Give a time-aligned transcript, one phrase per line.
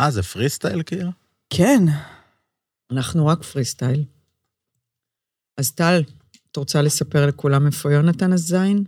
[0.00, 1.10] אה, זה פרי סטייל כאילו?
[1.50, 1.84] כן.
[2.92, 4.04] אנחנו רק פרי סטייל.
[5.58, 6.02] אז טל,
[6.52, 8.84] את רוצה לספר לכולם איפה יונתן הזין?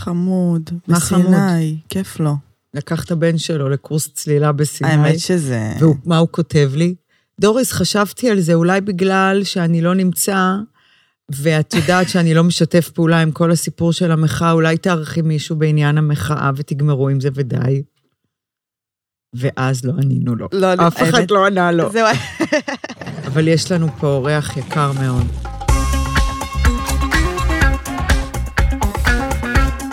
[0.00, 0.70] חמוד.
[0.88, 1.22] מה חמוד?
[1.22, 2.36] בסיני, כיף לו.
[2.74, 4.90] לקח את הבן שלו לקורס צלילה בסיני.
[4.90, 5.72] האמת שזה...
[5.80, 6.94] ומה הוא כותב לי?
[7.40, 10.56] דוריס, חשבתי על זה, אולי בגלל שאני לא נמצא,
[11.28, 15.98] ואת יודעת שאני לא משתף פעולה עם כל הסיפור של המחאה, אולי תארחי מישהו בעניין
[15.98, 17.82] המחאה ותגמרו עם זה ודי.
[19.34, 20.48] ואז לא ענינו לו.
[20.52, 21.92] לא, אף אחד האמת- לא ענה לו.
[21.92, 22.06] זהו.
[23.28, 25.26] אבל יש לנו פה אורח יקר מאוד.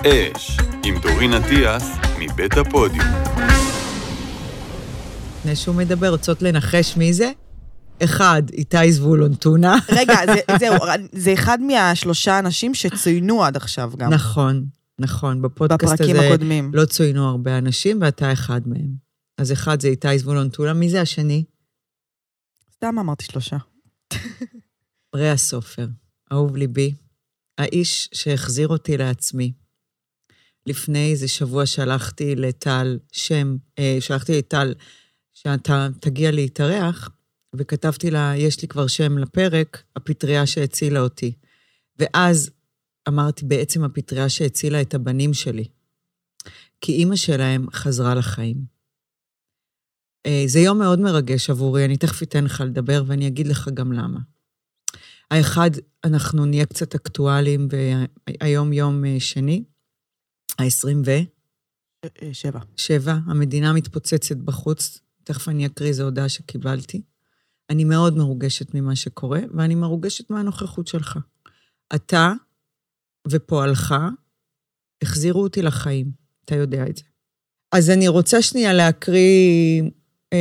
[0.07, 1.83] אש, עם דורין אטיאס,
[2.19, 3.05] מבית הפודיום.
[5.39, 7.31] לפני שהוא מדבר, רוצות לנחש מי זה?
[8.03, 9.75] אחד, איתי זבולון טונה.
[9.99, 10.73] רגע, זה- זהו,
[11.11, 14.13] זה אחד מהשלושה אנשים שצוינו עד עכשיו גם.
[14.13, 14.65] נכון,
[14.99, 15.41] נכון.
[15.41, 16.71] בפודקאסט בפרקים הזה הקודמים.
[16.73, 19.02] לא צוינו הרבה אנשים, ואתה אחד מהם.
[19.37, 21.43] אז אחד זה איתי זבולון טונה, מי זה השני?
[22.71, 23.57] סתם אמרתי שלושה.
[25.16, 25.88] ריאה סופר,
[26.31, 26.94] אהוב ליבי,
[27.58, 29.53] האיש שהחזיר אותי לעצמי.
[30.66, 34.73] לפני איזה שבוע שלחתי לטל שם, אה, שלחתי לטל
[35.33, 37.09] שאתה תגיע להתארח,
[37.55, 41.33] וכתבתי לה, יש לי כבר שם לפרק, הפטריה שהצילה אותי.
[41.99, 42.52] ואז
[43.08, 45.65] אמרתי, בעצם הפטריה שהצילה את הבנים שלי.
[46.81, 48.72] כי אימא שלהם חזרה לחיים.
[50.25, 53.91] אה, זה יום מאוד מרגש עבורי, אני תכף אתן לך לדבר ואני אגיד לך גם
[53.91, 54.19] למה.
[55.31, 55.71] האחד,
[56.03, 59.63] אנחנו נהיה קצת אקטואליים, והיום יום אה, שני,
[60.59, 61.11] ה-20 ו...
[62.05, 62.59] אה, שבע.
[62.77, 67.02] שבע, המדינה מתפוצצת בחוץ, תכף אני אקריא איזו הודעה שקיבלתי.
[67.69, 71.19] אני מאוד מרוגשת ממה שקורה, ואני מרוגשת מהנוכחות שלך.
[71.95, 72.33] אתה
[73.27, 73.95] ופועלך
[75.02, 76.11] החזירו אותי לחיים,
[76.45, 77.03] אתה יודע את זה.
[77.71, 79.81] אז אני רוצה שנייה להקריא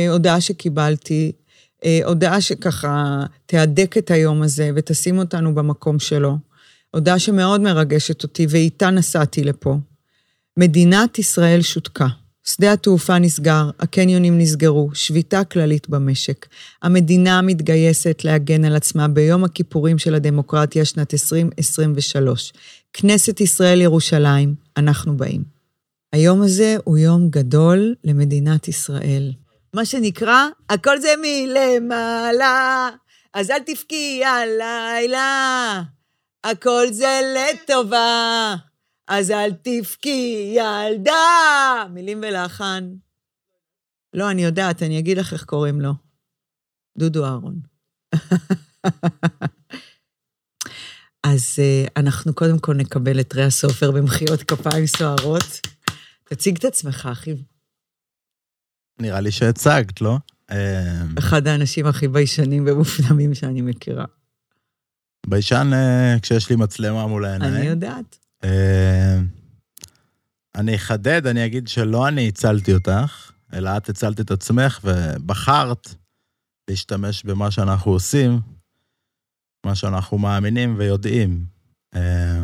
[0.09, 1.31] הודעה שקיבלתי,
[1.85, 6.37] אה, הודעה שככה תהדק את היום הזה ותשים אותנו במקום שלו.
[6.91, 9.77] הודעה שמאוד מרגשת אותי, ואיתה נסעתי לפה.
[10.57, 12.07] מדינת ישראל שותקה.
[12.45, 16.45] שדה התעופה נסגר, הקניונים נסגרו, שביתה כללית במשק.
[16.81, 22.53] המדינה מתגייסת להגן על עצמה ביום הכיפורים של הדמוקרטיה שנת 2023.
[22.93, 25.43] כנסת ישראל ירושלים, אנחנו באים.
[26.13, 29.31] היום הזה הוא יום גדול למדינת ישראל.
[29.73, 32.89] מה שנקרא, הכל זה מלמעלה,
[33.33, 35.83] אז אל תבכי הלילה,
[36.43, 38.55] הכל זה לטובה.
[39.07, 41.85] אז אל תבכי, ילדה.
[41.89, 42.93] מילים ולחן.
[44.13, 45.93] לא, אני יודעת, אני אגיד לך איך קוראים לו.
[46.97, 47.59] דודו אהרון.
[51.23, 55.59] אז uh, אנחנו קודם כל נקבל את ריאה סופר במחיאות כפיים סוערות.
[56.23, 57.35] תציג את עצמך, אחי.
[58.99, 60.17] נראה לי שהצגת, לא?
[60.51, 64.05] אה, אחד האנשים הכי ביישנים ומופנמים שאני מכירה.
[65.27, 67.53] ביישן אה, כשיש לי מצלמה מול העיניים.
[67.53, 68.17] אני יודעת.
[68.43, 69.19] אה,
[70.55, 75.95] אני אחדד, אני אגיד שלא אני הצלתי אותך, אלא את הצלת את עצמך ובחרת
[76.69, 78.39] להשתמש במה שאנחנו עושים,
[79.65, 81.45] מה שאנחנו מאמינים ויודעים.
[81.95, 82.41] אה,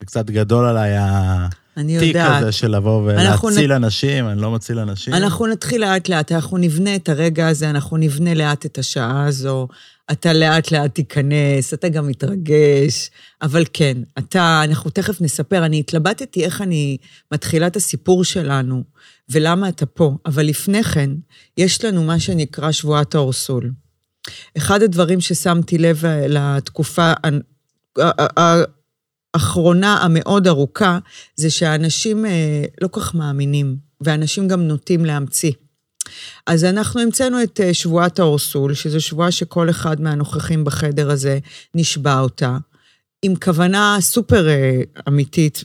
[0.00, 0.96] זה קצת גדול עליי
[1.78, 2.42] אני יודעת.
[2.42, 5.14] הזה של לבוא ולהציל אנשים, אני לא מציל אנשים.
[5.14, 9.68] אנחנו נתחיל לאט-לאט, אנחנו נבנה את הרגע הזה, אנחנו נבנה לאט את השעה הזו.
[10.12, 13.10] אתה לאט-לאט תיכנס, אתה גם מתרגש,
[13.42, 16.96] אבל כן, אתה, אנחנו תכף נספר, אני התלבטתי איך אני
[17.32, 18.84] מתחילה את הסיפור שלנו,
[19.30, 21.10] ולמה אתה פה, אבל לפני כן,
[21.56, 23.70] יש לנו מה שנקרא שבועת האורסול.
[24.56, 27.12] אחד הדברים ששמתי לב לתקופה
[29.34, 30.98] האחרונה המאוד ארוכה,
[31.36, 35.52] זה שאנשים אה, לא כל כך מאמינים, ואנשים גם נוטים להמציא.
[36.46, 41.38] אז אנחנו המצאנו את אה, שבועת האורסול, שזו שבועה שכל אחד מהנוכחים בחדר הזה
[41.74, 42.56] נשבע אותה,
[43.22, 45.64] עם כוונה סופר אה, אמיתית,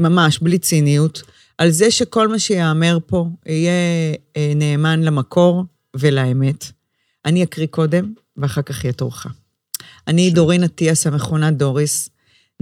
[0.00, 1.22] ממש, בלי ציניות,
[1.58, 3.72] על זה שכל מה שיאמר פה יהיה
[4.36, 5.64] אה, נאמן למקור
[5.96, 6.64] ולאמת.
[7.24, 9.26] אני אקריא קודם, ואחר כך יהיה תורך.
[10.08, 12.08] אני דורין אטיאס, המכונה דוריס,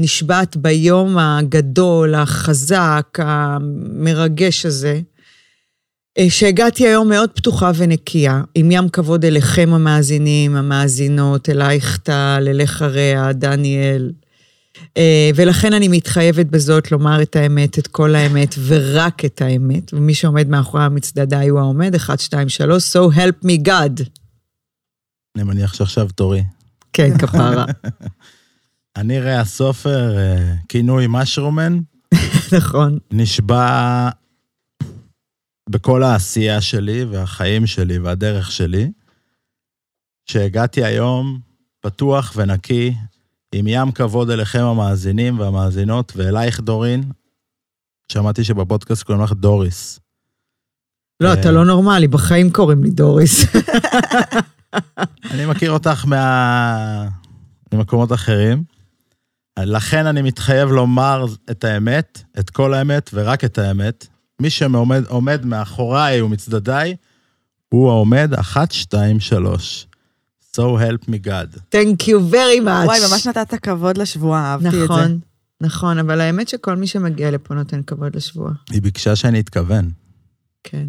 [0.03, 5.01] נשבעת ביום הגדול, החזק, המרגש הזה,
[6.29, 13.33] שהגעתי היום מאוד פתוחה ונקייה, עם ים כבוד אליכם המאזינים, המאזינות, אלייך טל, אליך רע,
[13.33, 14.13] דניאל.
[15.35, 20.49] ולכן אני מתחייבת בזאת לומר את האמת, את כל האמת, ורק את האמת, ומי שעומד
[20.49, 24.03] מאחורי המצדדה הוא העומד, 1, 2, 3, so help me God.
[25.37, 26.43] אני מניח שעכשיו תורי.
[26.93, 27.65] כן, כפרה.
[28.97, 30.17] אני ריאה סופר,
[30.69, 31.79] כינוי משרומן.
[32.57, 32.99] נכון.
[33.11, 34.09] נשבע
[35.71, 38.91] בכל העשייה שלי והחיים שלי והדרך שלי,
[40.27, 41.41] שהגעתי היום
[41.81, 42.95] פתוח ונקי,
[43.55, 47.13] עם ים כבוד אליכם המאזינים והמאזינות, ואלייך דורין,
[48.13, 50.01] שמעתי שבפודקאסט קוראים לך דוריס.
[51.21, 53.45] לא, אתה לא נורמלי, בחיים קוראים לי דוריס.
[55.33, 57.09] אני מכיר אותך מה...
[57.75, 58.65] ממקומות אחרים.
[59.59, 64.07] לכן אני מתחייב לומר את האמת, את כל האמת ורק את האמת.
[64.41, 66.97] מי שעומד עומד מאחוריי ומצדדיי,
[67.69, 69.87] הוא העומד אחת, שתיים, שלוש.
[70.57, 71.59] So help me God.
[71.75, 72.85] Thank you very much.
[72.85, 74.85] וואי, ממש נתת כבוד לשבועה, אהבתי את זה.
[74.85, 75.19] נכון,
[75.61, 78.53] נכון, אבל האמת שכל מי שמגיע לפה נותן כבוד לשבועה.
[78.71, 79.91] היא ביקשה שאני אתכוון.
[80.65, 80.87] כן.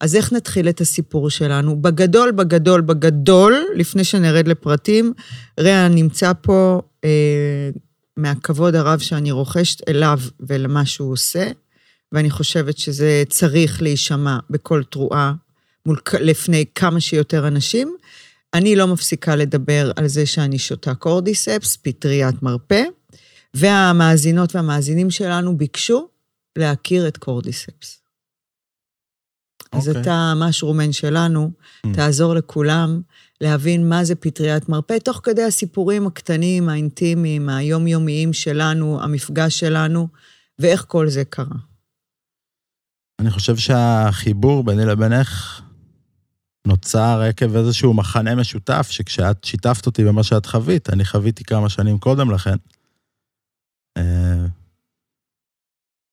[0.00, 1.82] אז איך נתחיל את הסיפור שלנו?
[1.82, 5.12] בגדול, בגדול, בגדול, לפני שנרד לפרטים,
[5.60, 7.70] רע נמצא פה אה,
[8.16, 11.50] מהכבוד הרב שאני רוכשת אליו ולמה שהוא עושה,
[12.12, 15.32] ואני חושבת שזה צריך להישמע בקול תרועה
[15.86, 17.96] מול, לפני כמה שיותר אנשים.
[18.54, 22.82] אני לא מפסיקה לדבר על זה שאני שותה קורדיספס, פטריית מרפא,
[23.54, 26.08] והמאזינות והמאזינים שלנו ביקשו
[26.56, 28.02] להכיר את קורדיספס.
[29.72, 30.02] אז אוקיי.
[30.02, 31.50] אתה המשרומן שלנו,
[31.94, 33.00] תעזור לכולם
[33.42, 40.08] להבין מה זה פטריית מרפא, תוך כדי הסיפורים הקטנים, האינטימיים, היומיומיים שלנו, המפגש שלנו,
[40.58, 41.56] ואיך כל זה קרה.
[43.20, 45.60] אני חושב שהחיבור ביני לבינך
[46.66, 51.98] נוצר עקב איזשהו מחנה משותף, שכשאת שיתפת אותי במה שאת חווית, אני חוויתי כמה שנים
[51.98, 52.56] קודם לכן.
[53.96, 54.46] אה,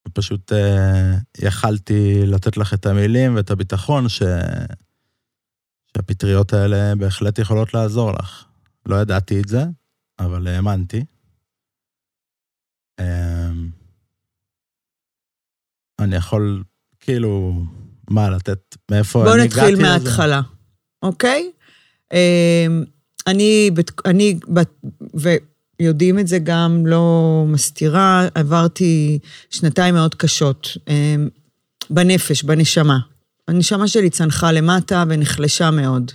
[0.07, 4.21] ופשוט אה, יכלתי לתת לך את המילים ואת הביטחון ש...
[5.97, 8.45] שהפטריות האלה בהחלט יכולות לעזור לך.
[8.85, 9.63] לא ידעתי את זה,
[10.19, 11.05] אבל האמנתי.
[12.99, 13.49] אה,
[15.99, 16.63] אני יכול,
[16.99, 17.63] כאילו,
[18.09, 19.81] מה, לתת, מאיפה אני נתחיל הגעתי לזה?
[19.81, 20.41] מההתחלה,
[21.03, 21.51] אוקיי?
[22.13, 22.83] אמ,
[23.27, 23.69] אני,
[24.05, 24.39] אני,
[25.13, 29.19] ויודעים את זה גם, לא מסתירה, עברתי
[29.49, 31.29] שנתיים מאוד קשות אמ,
[31.89, 32.99] בנפש, בנשמה.
[33.49, 36.11] הנשמה שלי צנחה למטה ונחלשה מאוד.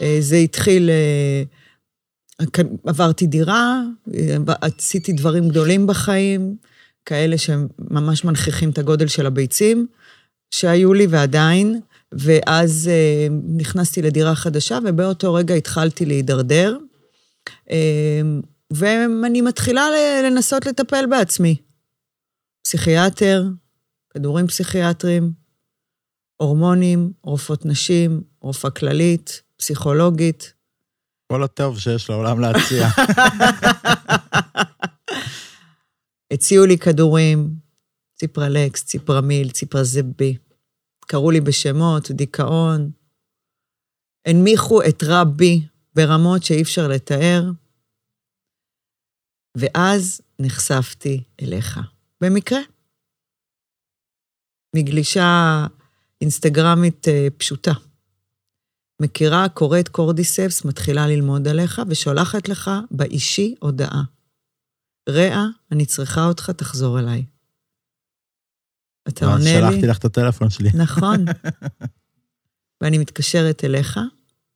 [0.00, 1.42] אה, זה התחיל, אה,
[2.86, 3.82] עברתי דירה,
[4.14, 6.56] אה, עשיתי דברים גדולים בחיים,
[7.04, 9.86] כאלה שממש מנכיחים את הגודל של הביצים.
[10.50, 11.80] שהיו לי ועדיין,
[12.12, 12.90] ואז
[13.56, 16.78] נכנסתי לדירה חדשה, ובאותו רגע התחלתי להידרדר.
[18.70, 19.86] ואני מתחילה
[20.24, 21.56] לנסות לטפל בעצמי.
[22.64, 23.44] פסיכיאטר,
[24.10, 25.32] כדורים פסיכיאטריים,
[26.42, 30.54] הורמונים, רופאות נשים, רופאה כללית, פסיכולוגית.
[31.32, 32.88] כל הטוב שיש לעולם להציע.
[36.32, 37.54] הציעו לי כדורים,
[38.14, 40.36] ציפרלקס, ציפרמיל, ציפרזבי.
[41.00, 42.90] קראו לי בשמות, דיכאון.
[44.26, 45.60] הנמיכו את רע בי
[45.94, 47.44] ברמות שאי אפשר לתאר.
[49.56, 51.80] ואז נחשפתי אליך.
[52.20, 52.60] במקרה.
[54.76, 55.66] מגלישה
[56.20, 57.72] אינסטגרמית אה, פשוטה.
[59.02, 64.02] מכירה, קוראת קורדיספס, מתחילה ללמוד עליך, ושולחת לך באישי הודעה.
[65.08, 67.24] רע, אני צריכה אותך, תחזור אליי.
[69.08, 69.72] אתה ואז עונה לי?
[69.72, 70.70] שלחתי לך את הטלפון שלי.
[70.74, 71.24] נכון.
[72.80, 74.00] ואני מתקשרת אליך,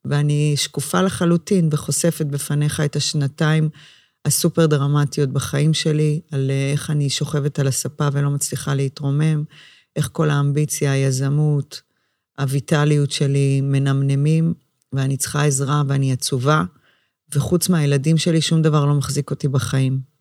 [0.05, 3.69] ואני שקופה לחלוטין וחושפת בפניך את השנתיים
[4.25, 9.45] הסופר דרמטיות בחיים שלי, על איך אני שוכבת על הספה ולא מצליחה להתרומם,
[9.97, 11.83] איך כל האמביציה, היזמות,
[12.39, 14.55] הויטליות שלי מנמנמים,
[14.93, 16.65] ואני צריכה עזרה ואני עצובה,
[17.35, 20.13] וחוץ מהילדים שלי שום דבר לא מחזיק אותי בחיים.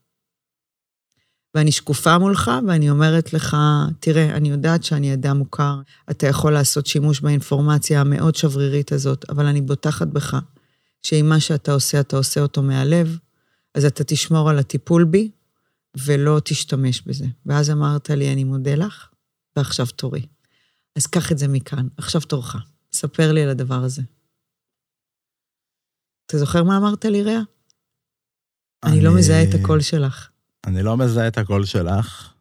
[1.56, 3.58] ואני שקופה מולך, ואני אומרת לך,
[4.00, 9.46] תראה, אני יודעת שאני אדם מוכר, אתה יכול לעשות שימוש באינפורמציה המאוד שברירית הזאת, אבל
[9.46, 10.40] אני בוטחת בך,
[11.04, 13.18] שאם מה שאתה עושה, אתה עושה אותו מהלב,
[13.76, 15.32] אז אתה תשמור על הטיפול בי,
[16.06, 17.26] ולא תשתמש בזה.
[17.46, 19.08] ואז אמרת לי, אני מודה לך,
[19.56, 20.26] ועכשיו תורי.
[20.96, 22.56] אז קח את זה מכאן, עכשיו תורך.
[22.94, 24.02] ספר לי על הדבר הזה.
[26.26, 27.40] אתה זוכר מה אמרת לי, רע?
[28.84, 30.30] אני לא מזהה את הקול שלך.
[30.68, 32.34] אני לא מזהה את הקול שלך.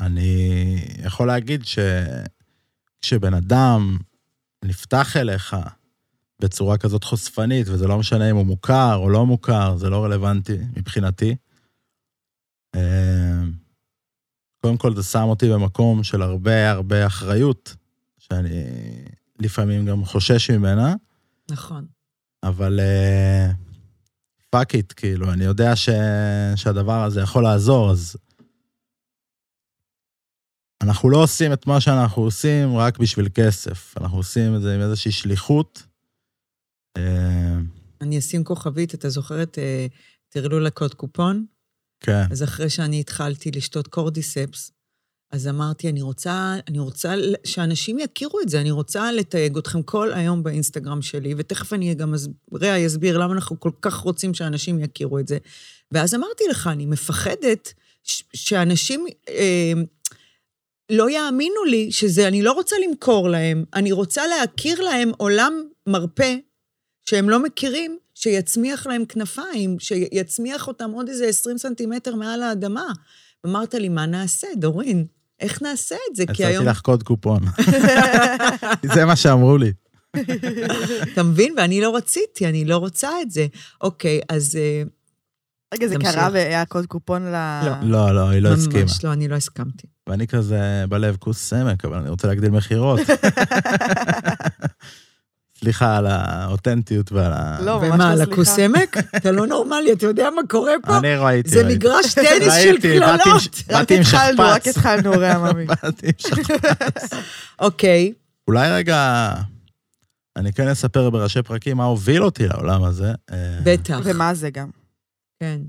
[0.00, 3.98] אני יכול להגיד שכשבן אדם
[4.64, 5.56] נפתח אליך
[6.42, 10.58] בצורה כזאת חושפנית, וזה לא משנה אם הוא מוכר או לא מוכר, זה לא רלוונטי
[10.76, 11.36] מבחינתי.
[14.60, 17.76] קודם כל, זה שם אותי במקום של הרבה הרבה אחריות,
[18.18, 18.64] שאני
[19.38, 20.94] לפעמים גם חושש ממנה.
[21.50, 21.86] נכון.
[22.42, 22.80] אבל
[24.50, 25.88] fuck it, כאילו, אני יודע ש...
[26.56, 28.16] שהדבר הזה יכול לעזור, אז
[30.82, 33.94] אנחנו לא עושים את מה שאנחנו עושים רק בשביל כסף.
[34.00, 35.82] אנחנו עושים את זה עם איזושהי שליחות.
[36.96, 37.58] אה,
[38.00, 39.86] אני אשים כוכבית, אתה זוכר את אה,
[40.28, 41.46] טרלול הקוד קופון?
[42.00, 42.22] כן.
[42.30, 44.70] אז אחרי שאני התחלתי לשתות קורדיספס,
[45.32, 47.14] אז אמרתי, אני רוצה, אני רוצה
[47.44, 52.14] שאנשים יכירו את זה, אני רוצה לתייג אתכם כל היום באינסטגרם שלי, ותכף אני גם,
[52.62, 55.38] רע יסביר למה אנחנו כל כך רוצים שאנשים יכירו את זה.
[55.92, 57.72] ואז אמרתי לך, אני מפחדת
[58.04, 59.72] ש- שאנשים אה,
[60.90, 66.34] לא יאמינו לי שזה, אני לא רוצה למכור להם, אני רוצה להכיר להם עולם מרפא
[67.04, 72.86] שהם לא מכירים, שיצמיח להם כנפיים, שיצמיח אותם עוד איזה 20 סנטימטר מעל האדמה.
[73.46, 75.06] אמרת לי, מה נעשה, דורין?
[75.40, 76.24] איך נעשה את זה?
[76.34, 76.62] כי היום...
[76.62, 77.42] הצעתי לך קוד קופון.
[78.94, 79.72] זה מה שאמרו לי.
[81.12, 81.54] אתה מבין?
[81.56, 83.46] ואני לא רציתי, אני לא רוצה את זה.
[83.80, 84.82] אוקיי, אז אה,
[85.74, 85.96] רגע, זה.
[86.00, 87.60] קרה והיה קוד קופון ל...
[87.64, 87.72] לא.
[87.82, 88.80] לא, לא, היא לא הסכימה.
[88.80, 89.86] ממש לא, אני לא הסכמתי.
[90.08, 93.00] ואני כזה בלב כוס סמק, אבל אני רוצה להגדיל מכירות.
[95.60, 97.58] סליחה על האותנטיות ועל ה...
[97.60, 98.64] לא, ממש ומה, לא סליחה.
[98.64, 98.96] עמק?
[99.16, 100.98] אתה לא נורמלי, אתה יודע מה קורה פה?
[100.98, 101.68] אני ראיתי, זה.
[101.68, 103.20] מגרש טניס של קללות.
[103.26, 104.76] רק באתי עם התחלנו, רק שכפ"ץ.
[104.76, 105.64] התחלנו, רע ממי.
[105.66, 107.10] באתי עם שכפ"ץ.
[107.66, 108.12] אוקיי,
[108.48, 109.32] אולי רגע,
[110.36, 113.12] אני כן אספר בראשי פרקים מה הוביל אותי לעולם הזה.
[113.32, 114.00] אה, בטח.
[114.04, 114.70] ומה זה גם?
[115.40, 115.60] כן.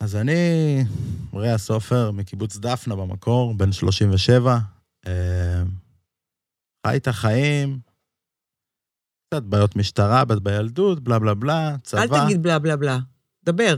[0.00, 0.40] אז אני
[1.34, 4.58] ריאה סופר מקיבוץ דפנה במקור, בן 37.
[5.06, 5.12] אה,
[6.86, 7.78] חי את החיים,
[9.34, 12.02] קצת בעיות משטרה, בת בילדות, בלה בלה בלה, צבא.
[12.02, 12.98] אל תגיד בלה בלה בלה.
[13.44, 13.76] דבר,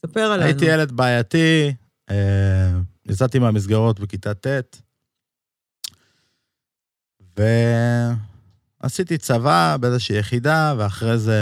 [0.00, 0.42] ספר עלינו.
[0.42, 1.72] הייתי ילד בעייתי,
[2.10, 2.70] אה,
[3.06, 4.82] יצאתי מהמסגרות בכיתה ט',
[8.82, 11.40] ועשיתי צבא באיזושהי יחידה, ואחרי זה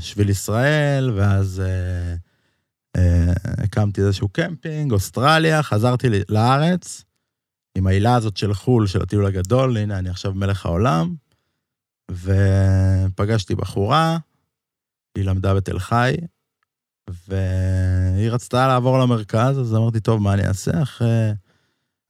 [0.00, 2.14] שביל ישראל, ואז אה,
[2.96, 3.32] אה,
[3.64, 7.04] הקמתי איזשהו קמפינג, אוסטרליה, חזרתי לארץ
[7.78, 11.14] עם העילה הזאת של חו"ל, של הטיול הגדול, הנה, אני עכשיו מלך העולם,
[12.10, 14.18] ופגשתי בחורה,
[15.14, 16.14] היא למדה בתל חי,
[17.28, 20.82] והיא רצתה לעבור למרכז, אז אמרתי, טוב, מה אני אעשה?
[20.82, 21.30] אחרי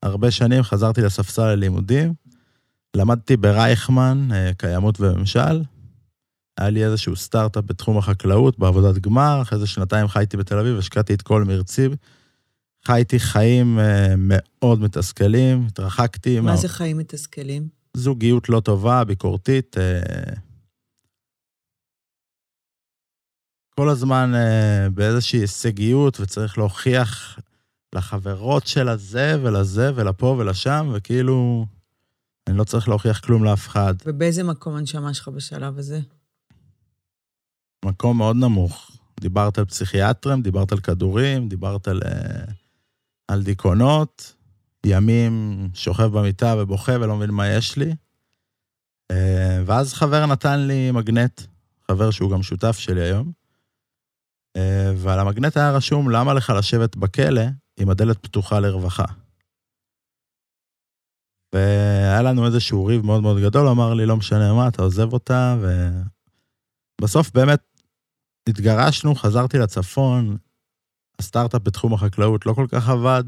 [0.02, 2.14] הרבה שנים חזרתי לספסל הלימודים,
[2.97, 5.62] למדתי ברייכמן, אה, קיימות וממשל.
[6.59, 11.14] היה לי איזשהו סטארט-אפ בתחום החקלאות, בעבודת גמר, אחרי זה שנתיים חייתי בתל אביב, השקעתי
[11.14, 11.88] את כל מרצי.
[12.87, 16.40] חייתי חיים אה, מאוד מתסכלים, התרחקתי.
[16.40, 17.79] מה מה- זה חיים מתסכלים?
[17.97, 19.78] זוגיות לא טובה, ביקורתית.
[19.78, 20.35] אה,
[23.70, 27.38] כל הזמן אה, באיזושהי הישגיות, וצריך להוכיח
[27.94, 31.66] לחברות של הזה ולזה ולפה ולשם, וכאילו,
[32.47, 33.94] אני לא צריך להוכיח כלום לאף אחד.
[34.06, 36.00] ובאיזה מקום הנשמה שלך בשלב הזה?
[37.85, 38.90] מקום מאוד נמוך.
[39.20, 42.44] דיברת על פסיכיאטרים, דיברת על כדורים, דיברת על, אה,
[43.28, 44.35] על דיכאונות,
[44.87, 47.94] ימים שוכב במיטה ובוכה ולא מבין מה יש לי.
[49.10, 51.40] אה, ואז חבר נתן לי מגנט,
[51.88, 53.32] חבר שהוא גם שותף שלי היום,
[54.56, 57.42] אה, ועל המגנט היה רשום, למה לך לשבת בכלא
[57.80, 59.04] עם הדלת פתוחה לרווחה?
[61.54, 65.12] והיה לנו איזשהו ריב מאוד מאוד גדול, הוא אמר לי, לא משנה מה, אתה עוזב
[65.12, 65.56] אותה,
[67.00, 67.60] ובסוף באמת
[68.49, 70.37] התגרשנו, חזרתי לצפון,
[71.18, 73.25] הסטארט-אפ בתחום החקלאות לא כל כך עבד.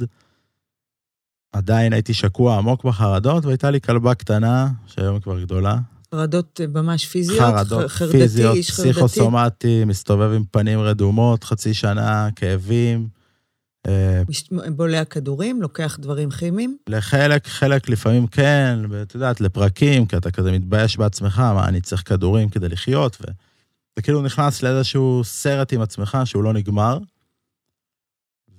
[1.52, 5.76] עדיין הייתי שקוע עמוק בחרדות, והייתה לי כלבה קטנה, שהיום היא כבר גדולה.
[6.14, 7.38] חרדות אה, ממש פיזיות?
[7.40, 8.92] חרדות חרדתי, פיזיות, איש חרדתי?
[8.92, 13.09] פסיכוסומטי, מסתובב עם פנים רדומות, חצי שנה, כאבים.
[13.87, 16.76] אה, מש- בולע כדורים, לוקח דברים כימיים?
[16.88, 22.02] לחלק, חלק לפעמים כן, ואת יודעת, לפרקים, כי אתה כזה מתבייש בעצמך, מה, אני צריך
[22.09, 23.25] כדורים כדי לחיות, ו...
[23.97, 26.99] זה כאילו נכנס לאיזשהו סרט עם עצמך שהוא לא נגמר.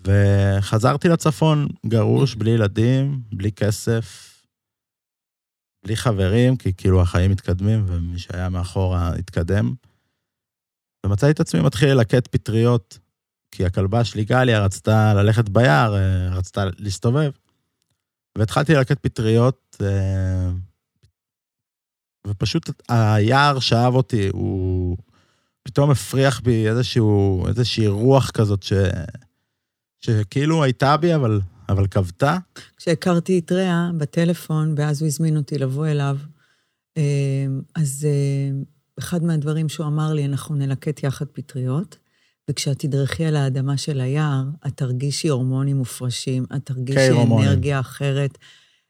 [0.07, 4.33] וחזרתי לצפון, גרוש, בלי ילדים, בלי כסף,
[5.85, 9.73] בלי חברים, כי כאילו החיים מתקדמים, ומי שהיה מאחורה התקדם.
[11.05, 12.99] ומצאתי את עצמי מתחיל ללקט פטריות,
[13.51, 17.31] כי הכלבה שלי, גליה, רצתה ללכת ביער, אה, רצתה להסתובב.
[18.37, 20.49] והתחלתי ללקט פטריות, אה,
[22.27, 24.97] ופשוט היער שאהב אותי, הוא
[25.63, 28.73] פתאום הפריח בי איזשהו, איזושהי רוח כזאת ש...
[30.05, 32.37] שכאילו הייתה בי, אבל, אבל כבתה.
[32.77, 36.17] כשהכרתי את רע בטלפון, ואז הוא הזמין אותי לבוא אליו,
[36.97, 37.45] אה,
[37.75, 38.61] אז אה,
[38.99, 41.97] אחד מהדברים שהוא אמר לי, אנחנו נלקט יחד פטריות,
[42.49, 47.11] וכשאת תדרכי על האדמה של היער, את תרגישי הורמונים מופרשים, את תרגישי.
[47.11, 48.37] אנרגיה אחרת.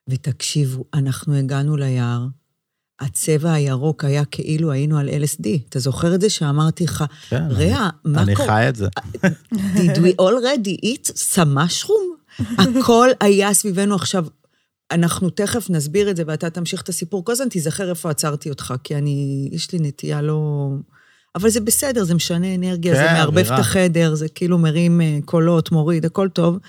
[0.10, 2.28] ותקשיבו, אנחנו הגענו ליער,
[3.04, 5.48] הצבע הירוק היה כאילו היינו על LSD.
[5.70, 8.48] אתה זוכר את זה שאמרתי לך, כן, רע, מה אני קורה?
[8.48, 8.88] חי את זה.
[9.76, 12.40] did we already eat some mushroom?
[12.80, 14.26] הכל היה סביבנו עכשיו.
[14.92, 17.26] אנחנו תכף נסביר את זה ואתה תמשיך את הסיפור.
[17.26, 20.70] כל הזמן תיזכר איפה עצרתי אותך, כי אני, יש לי נטייה לא...
[21.36, 23.56] אבל זה בסדר, זה משנה אנרגיה, זה כן, מערבב אווירה.
[23.56, 26.60] את החדר, זה כאילו מרים אה, קולות, מוריד, הכל טוב.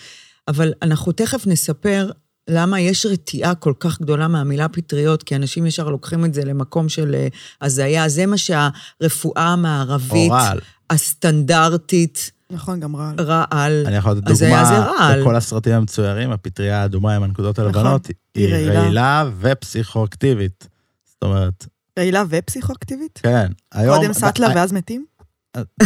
[0.49, 2.11] אבל אנחנו תכף נספר
[2.49, 6.89] למה יש רתיעה כל כך גדולה מהמילה פטריות, כי אנשים ישר לוקחים את זה למקום
[6.89, 7.29] של אה,
[7.63, 8.09] הזיה.
[8.09, 10.59] זה מה שהרפואה המערבית, אורל.
[10.91, 13.15] הסטנדרטית, נכון, גם רעל.
[13.19, 13.85] רעל.
[13.87, 15.21] אני יכול לתת דוגמה, רעל.
[15.21, 18.81] בכל הסרטים המצוירים, הפטריה האדומה עם הנקודות הלבנות, היא היא רעילה.
[18.81, 20.69] רעילה ופסיכואקטיבית.
[21.05, 21.67] זאת אומרת,
[21.99, 23.21] רעילה ופסיכואקטיבית?
[23.23, 23.97] כן, היום...
[23.97, 25.14] קודם סאטלה ואז מתים?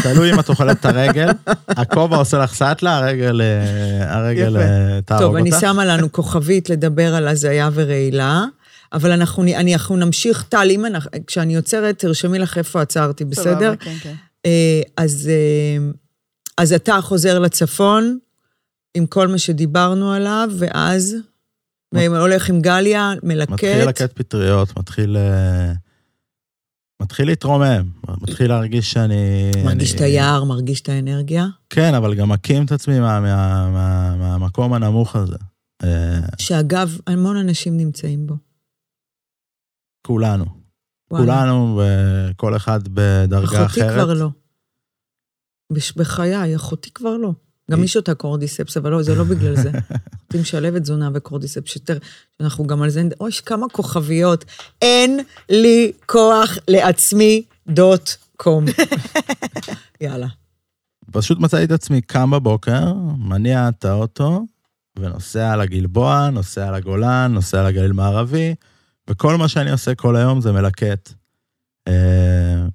[0.02, 1.28] תלוי אם את אוכלת את הרגל,
[1.68, 4.56] הכובע עושה לך סאטלה, הרגל, אה, הרגל.
[4.56, 5.60] אה, תהרוג טוב, אני אותך.
[5.60, 8.44] שמה לנו כוכבית לדבר על הזיה ורעילה,
[8.92, 13.74] אבל אנחנו, אני, אנחנו נמשיך, טל, אם אנחנו, כשאני עוצרת, תרשמי לך איפה עצרתי, בסדר?
[13.80, 14.14] כן, כן.
[14.46, 15.30] אה, אז,
[16.56, 18.18] אז אתה חוזר לצפון
[18.94, 21.16] עם כל מה שדיברנו עליו, ואז
[21.94, 23.52] הולך עם גליה, מלקט.
[23.52, 25.16] מתחיל לקט פטריות, מתחיל...
[27.02, 27.90] מתחיל להתרומם,
[28.22, 29.50] מתחיל להרגיש שאני...
[29.64, 31.46] מרגיש אני- את היער, מרגיש את האנרגיה.
[31.70, 35.36] כן, אבל גם מקים את עצמי מה- מה- מה- מהמקום הנמוך הזה.
[35.84, 38.34] אה, שאגב, המון אנשים נמצאים בו.
[40.06, 40.44] כולנו.
[41.10, 41.24] וואלה.
[41.26, 41.80] כולנו,
[42.30, 43.94] וכל אחד בדרגה אחותי אחרת.
[43.94, 44.28] כבר לא.
[45.96, 47.32] בחיי, אחותי כבר לא.
[47.70, 49.70] גם יש אותה קורדיספס, אבל לא, זה לא בגלל זה.
[50.16, 51.98] אחותי משלבת תזונה וקורדיספס, שיותר,
[52.40, 54.44] אנחנו גם על זה, אוי, יש כמה כוכביות.
[54.82, 58.64] אין לי כוח לעצמי דוט קום.
[60.00, 60.26] יאללה.
[61.12, 64.46] פשוט מצאתי את עצמי קם בבוקר, מניע את האוטו,
[64.98, 68.54] ונוסע לגלבוע, נוסע לגולן, נוסע לגליל מערבי,
[69.10, 71.12] וכל מה שאני עושה כל היום זה מלקט.
[71.88, 72.66] אה,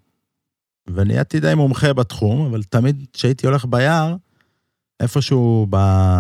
[0.88, 4.16] ונהייתי די מומחה בתחום, אבל תמיד כשהייתי הולך ביער,
[5.00, 5.78] איפשהו ב...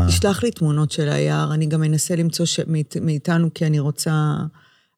[0.07, 2.59] תשלח לי תמונות של היער, אני גם אנסה למצוא ש...
[2.67, 4.35] מאית- מאיתנו, כי אני רוצה...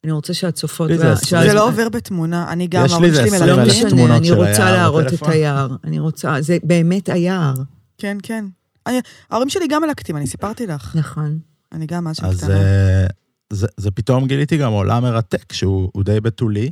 [0.03, 0.89] אני רוצה שהצופות...
[0.97, 1.41] זה וה- עשרים.
[1.43, 3.57] שה- זה לא עובר בתמונה, אני גם, יש לי ההורים זה שלי עשרים לא אלף
[3.59, 3.77] מלמדים.
[3.85, 5.29] משנה, תמונות אני של רוצה היער להראות את בטלפון.
[5.29, 5.75] היער.
[5.83, 6.41] אני רוצה...
[6.41, 7.53] זה באמת היער.
[7.97, 8.45] כן, כן.
[8.87, 8.99] אני-
[9.31, 10.95] ההורים שלי גם מלקטים, אני סיפרתי לך.
[10.95, 11.39] נכון.
[11.71, 12.53] אני גם מאז שאני אז קטנה.
[12.55, 13.05] אה,
[13.53, 16.71] זה, זה פתאום גיליתי גם עולם מרתק, שהוא הוא די בתולי.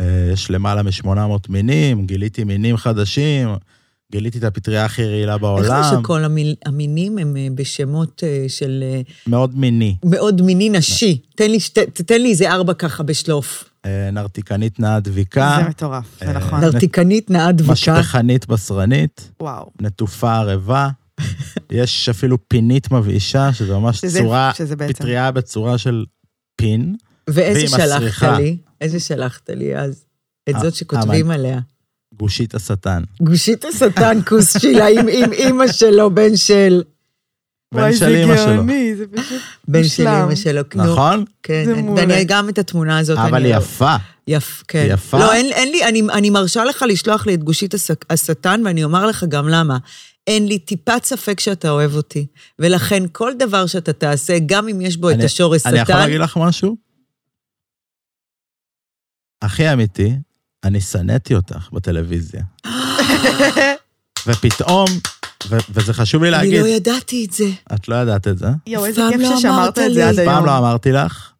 [0.00, 1.08] אה, יש למעלה מ-800
[1.48, 3.48] מינים, גיליתי מינים חדשים,
[4.12, 5.82] גיליתי את הפטריה הכי רעילה איך בעולם.
[5.82, 9.96] זה שכל המיל- המינים הם אה, בשמות אה, של אה, מאוד מיני.
[10.04, 11.20] מאוד מיני נשי?
[11.36, 11.58] תן לי,
[11.92, 13.64] תתן לי איזה ארבע ככה בשלוף.
[14.12, 16.60] נרתיקנית נאה דביקה, זה מטורף, זה נכון.
[16.60, 17.72] נרתיקנית נאה דביקה.
[17.72, 19.70] משפחנית בשרנית, וואו.
[19.80, 20.88] נטופה ערבה.
[21.72, 24.92] יש אפילו פינית מבאישה, שזה ממש שזה- צורה, שזה בעצם.
[24.92, 26.04] פטריה בצורה של
[26.56, 26.96] פין.
[27.30, 28.38] ואיזה שלחת.
[28.38, 28.56] לי?
[28.80, 30.04] איזה שלחת לי אז?
[30.50, 31.60] את זאת שכותבים עליה.
[32.22, 33.02] גושית השטן.
[33.22, 36.82] גושית השטן כוס שלה עם אימא שלו, בן של...
[37.74, 38.54] בן של אימא שלו.
[38.54, 39.40] גאוני, זה פשוט...
[39.68, 40.22] בן של מושלם.
[40.22, 40.62] אימא שלו.
[40.74, 41.24] נכון?
[41.42, 41.72] כן, זה.
[41.96, 43.18] ואני גם את התמונה הזאת.
[43.18, 43.96] אבל היא לא- יפה.
[44.28, 44.86] יפ, כן.
[44.90, 45.18] יפה.
[45.18, 48.84] לא, אין, אין לי, אני, אני מרשה לך לשלוח לי את גושית הס- השטן, ואני
[48.84, 49.78] אומר לך גם למה.
[50.26, 52.26] אין לי טיפת ספק שאתה אוהב אותי.
[52.58, 55.70] ולכן כל דבר שאתה תעשה, גם אם יש בו את אני- השורש שטן...
[55.70, 56.76] אני יכול להגיד לך משהו?
[59.42, 60.12] הכי אמיתי,
[60.64, 62.42] אני שנאתי אותך בטלוויזיה.
[64.26, 64.86] ופתאום,
[65.48, 67.50] ו- וזה חשוב לי אני להגיד, לא ידעתי את זה.
[67.74, 70.08] את לא ידעת את זה, יואו, איזה פעם כיף לא ששמרת את זה.
[70.08, 70.32] עד היום.
[70.32, 71.32] פעם לא אמרתי לך,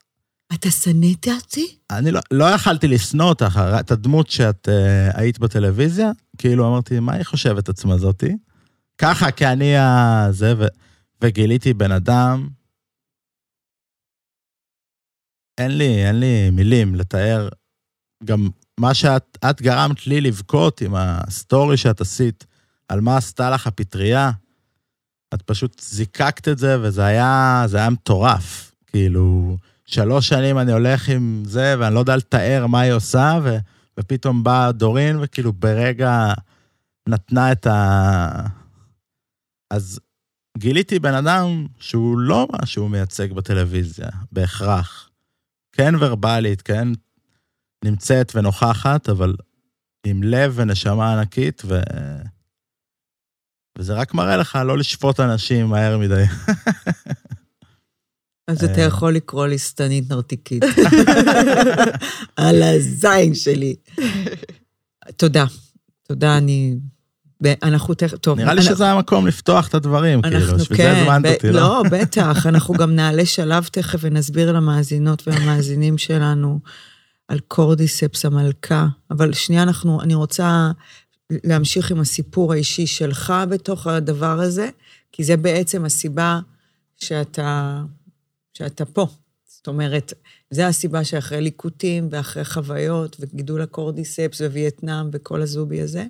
[0.55, 1.77] אתה שנאת אותי?
[1.91, 7.15] אני לא, לא יכלתי לשנוא אותך, את הדמות שאת uh, היית בטלוויזיה, כאילו אמרתי, מה
[7.15, 8.37] היא חושבת עצמה זאתי?
[8.99, 10.65] ככה, כי אני הזה, ו,
[11.23, 12.49] וגיליתי בן אדם,
[15.59, 17.49] אין לי, אין לי מילים לתאר
[18.25, 18.49] גם
[18.81, 22.47] מה שאת את גרמת לי לבכות עם הסטורי שאת עשית,
[22.89, 24.31] על מה עשתה לך הפטריה.
[25.35, 28.75] את פשוט זיקקת את זה, וזה היה, זה היה מטורף.
[28.87, 29.57] כאילו,
[29.87, 33.57] שלוש שנים אני הולך עם זה, ואני לא יודע לתאר מה היא עושה, ו,
[34.01, 36.33] ופתאום באה דורין, וכאילו ברגע
[37.09, 38.47] נתנה את ה...
[39.71, 40.01] אז
[40.59, 45.11] גיליתי בן אדם שהוא לא מה שהוא מייצג בטלוויזיה, בהכרח.
[45.73, 46.89] כן ורבלית, כן
[47.85, 49.35] נמצאת ונוכחת, אבל
[50.07, 51.81] עם לב ונשמה ענקית, ו...
[53.79, 56.25] וזה רק מראה לך לא לשפוט אנשים מהר מדי.
[58.49, 58.87] אז אתה אה.
[58.87, 60.63] יכול לקרוא לי שטנית נרתיקית.
[62.37, 63.75] על הזין שלי.
[65.17, 65.45] תודה.
[66.03, 66.77] תודה, אני...
[67.63, 68.17] אנחנו תכף...
[68.17, 68.39] טוב.
[68.39, 71.61] נראה לי שזה המקום לפתוח את הדברים, כאילו, בשביל כן, זה הזמנת ב- אותי, לא?
[71.61, 76.61] לא, בטח, אנחנו גם נעלה שלב תכף ונסביר למאזינות והמאזינים שלנו
[77.29, 78.87] על קורדיספס המלכה.
[79.11, 80.71] אבל שנייה, אנחנו, אני רוצה
[81.45, 84.69] להמשיך עם הסיפור האישי שלך בתוך הדבר הזה,
[85.13, 86.41] כי זה בעצם הסיבה
[86.97, 87.83] שאתה,
[88.55, 89.07] שאתה פה.
[89.47, 90.13] זאת אומרת,
[90.51, 96.05] זה הסיבה שאחרי ליקוטים ואחרי חוויות וגידול הקורדיספס ווייטנאם וכל הזובי הזה.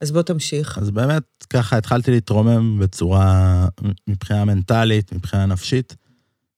[0.00, 0.78] אז בוא תמשיך.
[0.78, 3.66] אז באמת, ככה התחלתי להתרומם בצורה,
[4.08, 5.96] מבחינה מנטלית, מבחינה נפשית.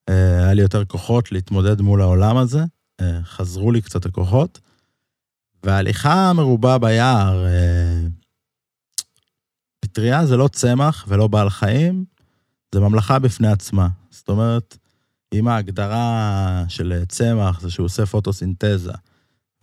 [0.09, 2.61] אה, היה לי יותר כוחות להתמודד מול העולם הזה,
[3.25, 4.61] חזרו לי קצת הכוחות.
[5.65, 8.01] וההליכה מרובה ביער, אה,
[9.81, 12.05] פטריה זה לא צמח ולא בעל חיים,
[12.75, 13.89] זה ממלכה בפני עצמה.
[14.11, 14.77] זאת אומרת,
[15.35, 18.93] אם ההגדרה של צמח זה שהוא עושה פוטוסינתזה,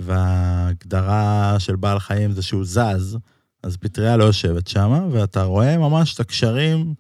[0.02, 3.18] וההגדרה של בעל חיים זה שהוא זז,
[3.64, 6.94] אז פטריה לא יושבת שם, ואתה רואה ממש את הקשרים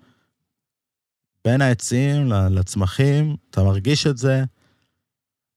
[1.45, 4.43] בין העצים לצמחים, אתה מרגיש את זה,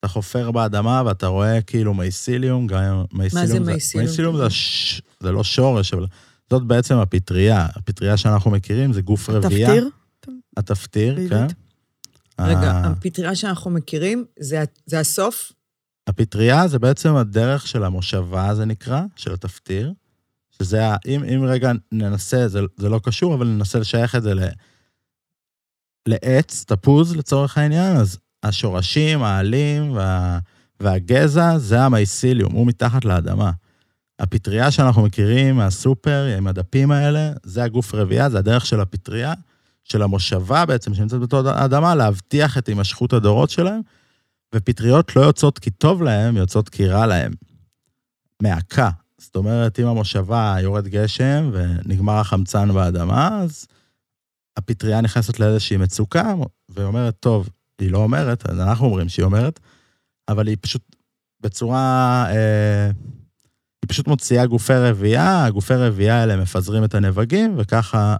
[0.03, 3.49] אתה חופר באדמה ואתה רואה כאילו מייסיליום, גם מייסיליום...
[3.49, 4.07] מה זה מייסיליום?
[4.07, 5.03] מייסיליום זה, ש...
[5.21, 6.07] זה לא שורש, אבל
[6.51, 7.67] זאת בעצם הפטריה.
[7.75, 9.69] הפטריה שאנחנו מכירים זה גוף רבייה.
[9.69, 9.89] תפטיר?
[10.57, 11.47] התפטיר, כן.
[12.41, 15.53] רגע, ה- הפטריה שאנחנו מכירים, זה, זה הסוף?
[16.07, 19.93] הפטריה זה בעצם הדרך של המושבה, זה נקרא, של התפטיר.
[20.59, 24.35] שזה, ה- אם, אם רגע ננסה, זה, זה לא קשור, אבל ננסה לשייך את זה
[24.35, 24.41] ל,
[26.07, 30.39] לעץ, תפוז לצורך העניין, אז השורשים, העלים וה,
[30.81, 33.51] והגזע זה המייסיליום, הוא מתחת לאדמה.
[34.19, 39.35] הפטריה שאנחנו מכירים מהסופר, עם הדפים האלה, זה הגוף רבייה, זה הדרך של הפטריה,
[39.85, 43.81] של המושבה בעצם, שנמצאת בתוך האדמה, להבטיח את הימשכות הדורות שלהם,
[44.55, 47.33] ופטריות לא יוצאות כי טוב להם, יוצאות כי רע להם.
[48.43, 48.91] מעקה.
[49.19, 53.67] זאת אומרת, אם המושבה יורד גשם ונגמר החמצן באדמה, אז
[54.57, 56.35] הפטריה נכנסת לאיזושהי מצוקה
[56.69, 57.49] ואומרת, טוב,
[57.81, 59.61] היא לא אומרת, אנחנו אומרים שהיא אומרת,
[60.29, 60.97] אבל היא פשוט
[61.41, 62.27] בצורה...
[62.31, 62.91] אה,
[63.83, 68.17] היא פשוט מוציאה גופי רבייה, הגופי רבייה האלה מפזרים את הנבגים, וככה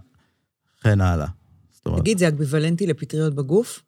[0.79, 1.27] וכן הלאה.
[1.97, 3.83] תגיד, זה אקוויוולנטי לפטריות בגוף?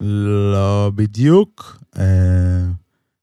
[0.00, 1.78] לא בדיוק.
[1.98, 2.64] אה,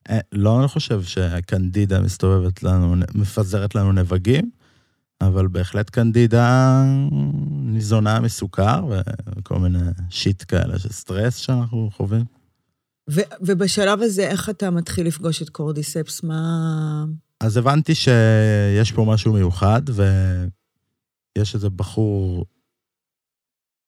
[0.09, 4.51] אה, לא, אני חושב שקנדידה מסתובבת לנו, מפזרת לנו נבגים,
[5.21, 6.83] אבל בהחלט קנדידה
[7.51, 8.85] ניזונה מסוכר
[9.37, 12.25] וכל מיני שיט כאלה של סטרס שאנחנו חווים.
[13.09, 16.23] ו- ובשלב הזה, איך אתה מתחיל לפגוש את קורדיספס?
[16.23, 17.05] מה...
[17.39, 22.45] אז הבנתי שיש פה משהו מיוחד, ויש איזה בחור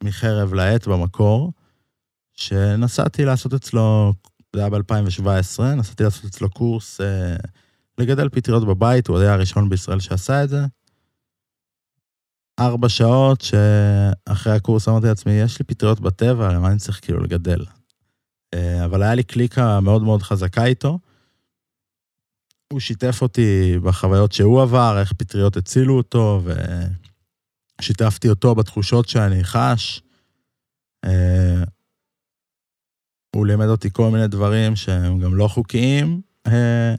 [0.03, 1.53] מחרב לעט במקור,
[2.33, 4.13] שנסעתי לעשות אצלו,
[4.55, 7.35] זה היה ב-2017, נסעתי לעשות אצלו קורס אה,
[7.97, 10.65] לגדל פטריות בבית, הוא היה הראשון בישראל שעשה את זה.
[12.59, 17.65] ארבע שעות שאחרי הקורס אמרתי לעצמי, יש לי פטריות בטבע, למה אני צריך כאילו לגדל?
[18.53, 20.99] אה, אבל היה לי קליקה מאוד מאוד חזקה איתו.
[22.73, 26.41] הוא שיתף אותי בחוויות שהוא עבר, איך פטריות הצילו אותו,
[27.81, 30.01] ושיתפתי אותו בתחושות שאני חש.
[31.05, 31.63] אה,
[33.35, 36.95] הוא לימד אותי כל מיני דברים שהם גם לא חוקיים אה,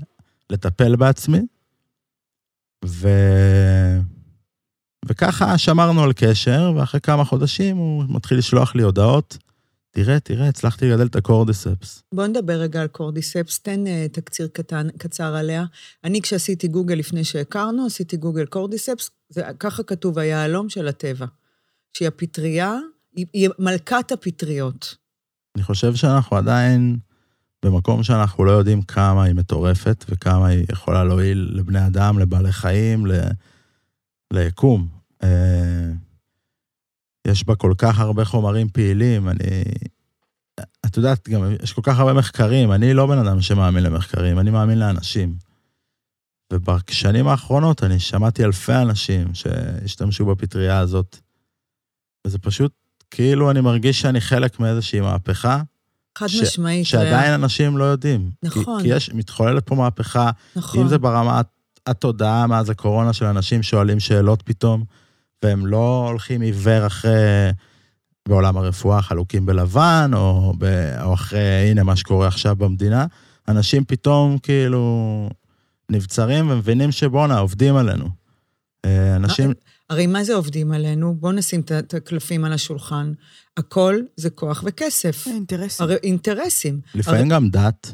[0.51, 1.41] לטפל בעצמי.
[2.85, 3.09] ו...
[5.09, 9.39] וככה שמרנו על קשר, ואחרי כמה חודשים הוא מתחיל לשלוח לי הודעות.
[9.91, 12.03] תראה, תראה, הצלחתי לגדל את הקורדיספס.
[12.13, 15.65] בוא נדבר רגע על קורדיספס, תן uh, תקציר קטן, קצר עליה.
[16.05, 21.27] אני, כשעשיתי גוגל לפני שהכרנו, עשיתי גוגל קורדיספס, זה, ככה כתוב, היהלום של הטבע.
[21.93, 22.75] שהיא הפטריה,
[23.17, 24.97] היא, היא מלכת הפטריות.
[25.57, 26.97] אני חושב שאנחנו עדיין
[27.65, 33.07] במקום שאנחנו לא יודעים כמה היא מטורפת וכמה היא יכולה להועיל לבני אדם, לבעלי חיים,
[33.07, 33.13] ל...
[34.33, 34.96] ליקום.
[35.23, 35.91] אה,
[37.27, 39.63] יש בה כל כך הרבה חומרים פעילים, אני...
[40.87, 44.51] את יודעת, גם יש כל כך הרבה מחקרים, אני לא בן אדם שמאמין למחקרים, אני
[44.51, 45.37] מאמין לאנשים.
[46.53, 51.17] ובשנים האחרונות אני שמעתי אלפי אנשים שהשתמשו בפטריה הזאת,
[52.27, 52.73] וזה פשוט,
[53.11, 55.63] כאילו אני מרגיש שאני חלק מאיזושהי מהפכה,
[56.19, 56.87] חד ש- משמעית.
[56.87, 58.31] שעדיין אנשים לא יודעים.
[58.43, 58.83] נכון.
[58.83, 60.81] כי, כי יש, מתחוללת פה מהפכה, נכון.
[60.81, 61.47] אם זה ברמת
[61.87, 64.85] התודעה מאז הקורונה של אנשים שואלים שאלות פתאום,
[65.45, 67.51] והם לא הולכים עיוור אחרי,
[68.29, 70.65] בעולם הרפואה, חלוקים בלבן, או, ב,
[71.03, 73.07] או אחרי, הנה, מה שקורה עכשיו במדינה.
[73.49, 75.29] אנשים פתאום כאילו
[75.91, 78.09] נבצרים ומבינים שבואנה, עובדים עלינו.
[78.85, 79.53] אה, אנשים,
[79.91, 81.15] הרי מה זה עובדים עלינו?
[81.15, 83.13] בואו נשים את- הקלפים על השולחן.
[83.57, 85.27] הכל זה כוח וכסף.
[85.27, 85.81] אינטרס.
[85.81, 86.81] הרי אינטרסים.
[86.95, 87.93] לפעמים גם דת.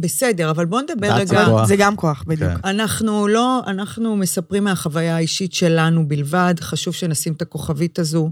[0.00, 1.44] בסדר, אבל בואו נדבר רגע...
[1.46, 1.66] כוח.
[1.68, 2.50] זה גם כוח, בדיוק.
[2.52, 2.68] כן.
[2.68, 8.30] אנחנו לא, אנחנו מספרים מהחוויה האישית שלנו בלבד, חשוב שנשים את הכוכבית הזו.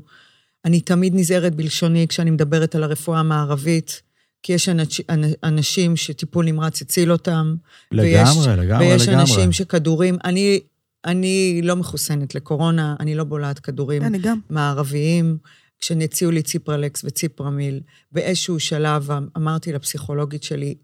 [0.64, 4.02] אני תמיד נזהרת בלשוני כשאני מדברת על הרפואה המערבית,
[4.42, 7.54] כי יש אנש, אנ- אנשים שטיפול נמרץ הציל אותם.
[7.94, 9.20] ויש- לגמרי, לגמרי, ויש לגמרי.
[9.22, 10.60] אנשים שכדורים, אני,
[11.04, 14.38] אני לא מחוסנת לקורונה, אני לא בולעת כדורים אני גם.
[14.50, 15.38] מערביים,
[15.80, 17.80] כשהציעו לי ציפרלקס וציפרמיל,
[18.12, 20.74] באיזשהו שלב אמרתי לפסיכולוגית שלי,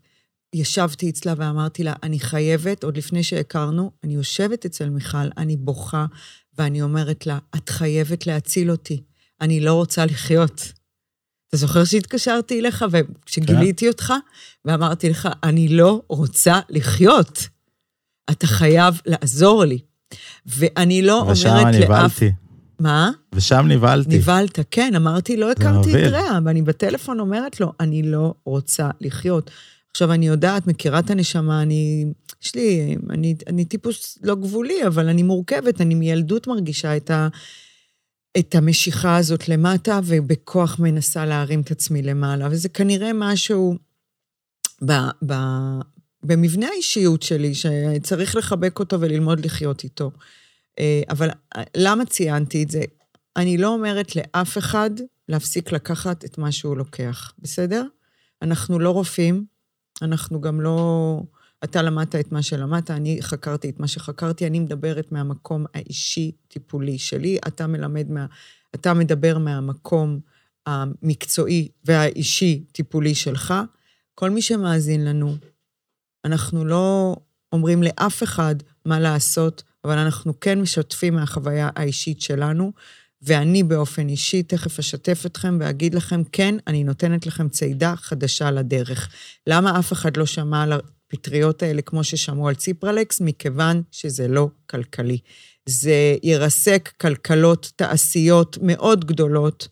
[0.54, 6.06] ישבתי אצלה ואמרתי לה, אני חייבת, עוד לפני שהכרנו, אני יושבת אצל מיכל, אני בוכה,
[6.58, 9.02] ואני אומרת לה, את חייבת להציל אותי,
[9.40, 10.72] אני לא רוצה לחיות.
[11.48, 14.12] אתה זוכר שהתקשרתי אליך וכשגיליתי אותך,
[14.64, 17.48] ואמרתי לך, אני לא רוצה לחיות.
[18.30, 19.78] אתה חייב לעזור לי.
[20.46, 21.38] ואני לא אומרת לאף...
[21.38, 22.32] ושם נבהלתי.
[22.80, 23.10] מה?
[23.34, 24.18] ושם נבהלתי.
[24.18, 29.50] נבהלת, כן, אמרתי, לא הכרתי את רע, ואני בטלפון אומרת לו, אני לא רוצה לחיות.
[29.92, 32.04] עכשיו, אני יודעת, מכירה את הנשמה, אני...
[32.42, 32.96] יש לי...
[33.10, 37.28] אני, אני טיפוס לא גבולי, אבל אני מורכבת, אני מילדות מרגישה את, ה,
[38.38, 42.48] את המשיכה הזאת למטה, ובכוח מנסה להרים את עצמי למעלה.
[42.50, 43.76] וזה כנראה משהו
[44.86, 44.92] ב,
[45.26, 45.34] ב,
[46.22, 50.10] במבנה האישיות שלי, שצריך לחבק אותו וללמוד לחיות איתו.
[50.78, 52.82] אה, אבל אה, למה ציינתי את זה?
[53.36, 54.90] אני לא אומרת לאף אחד
[55.28, 57.84] להפסיק לקחת את מה שהוא לוקח, בסדר?
[58.42, 59.44] אנחנו לא רופאים,
[60.02, 61.20] אנחנו גם לא...
[61.64, 67.38] אתה למדת את מה שלמדת, אני חקרתי את מה שחקרתי, אני מדברת מהמקום האישי-טיפולי שלי,
[67.46, 68.26] אתה מלמד מה...
[68.74, 70.20] אתה מדבר מהמקום
[70.66, 73.54] המקצועי והאישי-טיפולי שלך.
[74.14, 75.36] כל מי שמאזין לנו,
[76.24, 77.16] אנחנו לא
[77.52, 78.54] אומרים לאף אחד
[78.86, 82.72] מה לעשות, אבל אנחנו כן משתפים מהחוויה האישית שלנו,
[83.22, 89.08] ואני באופן אישי תכף אשתף אתכם ואגיד לכם, כן, אני נותנת לכם צידה חדשה לדרך.
[89.46, 93.20] למה אף אחד לא שמע על הפטריות האלה כמו ששמעו על ציפרלקס?
[93.20, 95.18] מכיוון שזה לא כלכלי.
[95.66, 99.68] זה ירסק כלכלות, תעשיות מאוד גדולות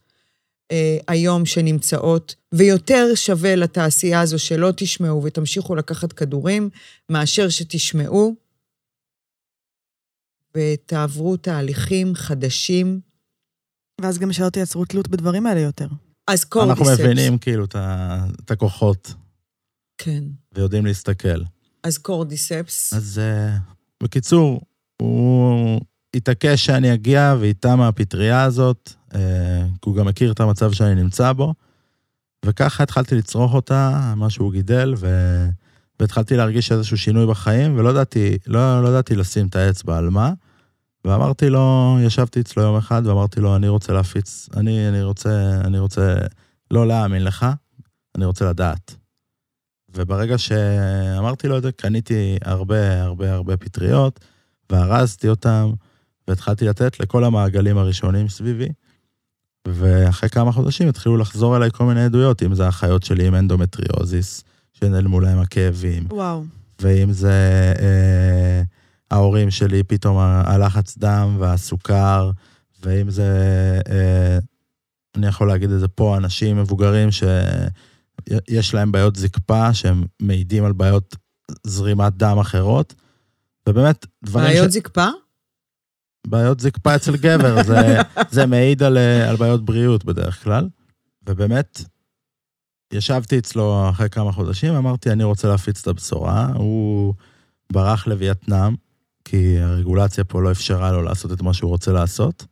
[0.72, 6.70] אה, היום שנמצאות, ויותר שווה לתעשייה הזו שלא תשמעו ותמשיכו לקחת כדורים,
[7.08, 8.34] מאשר שתשמעו
[10.56, 13.09] ותעברו תהליכים חדשים.
[14.02, 15.88] ואז גם שלא תייצרו תלות בדברים האלה יותר.
[16.26, 16.88] אז קורדיספס.
[16.88, 19.14] אנחנו מבינים כאילו את הכוחות.
[19.98, 20.24] כן.
[20.54, 21.42] ויודעים להסתכל.
[21.82, 22.92] אז קורדיספס.
[22.92, 24.60] אז uh, בקיצור,
[25.02, 25.80] הוא
[26.16, 29.14] התעקש שאני אגיע ואיתה מהפטריה הזאת, uh,
[29.82, 31.54] כי הוא גם מכיר את המצב שאני נמצא בו,
[32.44, 35.06] וככה התחלתי לצרוך אותה, מה שהוא גידל, ו...
[36.00, 40.32] והתחלתי להרגיש איזשהו שינוי בחיים, ולא ידעתי, לא, לא ידעתי לשים את האצבע על מה.
[41.04, 45.78] ואמרתי לו, ישבתי אצלו יום אחד ואמרתי לו, אני רוצה להפיץ, אני, אני רוצה, אני
[45.78, 46.14] רוצה
[46.70, 47.46] לא להאמין לך,
[48.16, 48.94] אני רוצה לדעת.
[49.94, 54.20] וברגע שאמרתי לו את זה, קניתי הרבה הרבה הרבה פטריות,
[54.70, 55.72] וארזתי אותם,
[56.28, 58.68] והתחלתי לתת לכל המעגלים הראשונים סביבי.
[59.68, 64.44] ואחרי כמה חודשים התחילו לחזור אליי כל מיני עדויות, אם זה האחיות שלי עם אנדומטריוזיס,
[64.72, 66.06] שנעלמו להם הכאבים.
[66.10, 66.44] וואו.
[66.80, 67.32] ואם זה
[67.78, 68.62] אה,
[69.10, 72.30] ההורים שלי, פתאום הלחץ דם והסוכר,
[72.82, 73.30] ואם זה,
[73.88, 74.38] אה,
[75.16, 80.72] אני יכול להגיד את זה פה, אנשים מבוגרים שיש להם בעיות זקפה, שהם מעידים על
[80.72, 81.16] בעיות
[81.66, 82.94] זרימת דם אחרות,
[83.68, 84.74] ובאמת, דברים בעיות ש...
[84.74, 85.06] זקפה?
[86.26, 87.98] בעיות זקפה אצל גבר, זה,
[88.34, 90.68] זה מעיד על, על בעיות בריאות בדרך כלל.
[91.28, 91.80] ובאמת,
[92.92, 96.46] ישבתי אצלו אחרי כמה חודשים, אמרתי, אני רוצה להפיץ את הבשורה.
[96.54, 97.14] הוא
[97.72, 98.74] ברח לווייטנאם,
[99.30, 102.46] כי הרגולציה פה לא אפשרה לו לעשות את מה שהוא רוצה לעשות.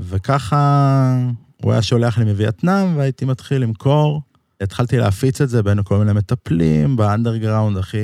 [0.00, 1.18] וככה
[1.62, 4.22] הוא היה שולח לי מווייטנאם, והייתי מתחיל למכור.
[4.60, 7.98] התחלתי להפיץ את זה בין כל מיני מטפלים, באנדרגראונד הכי,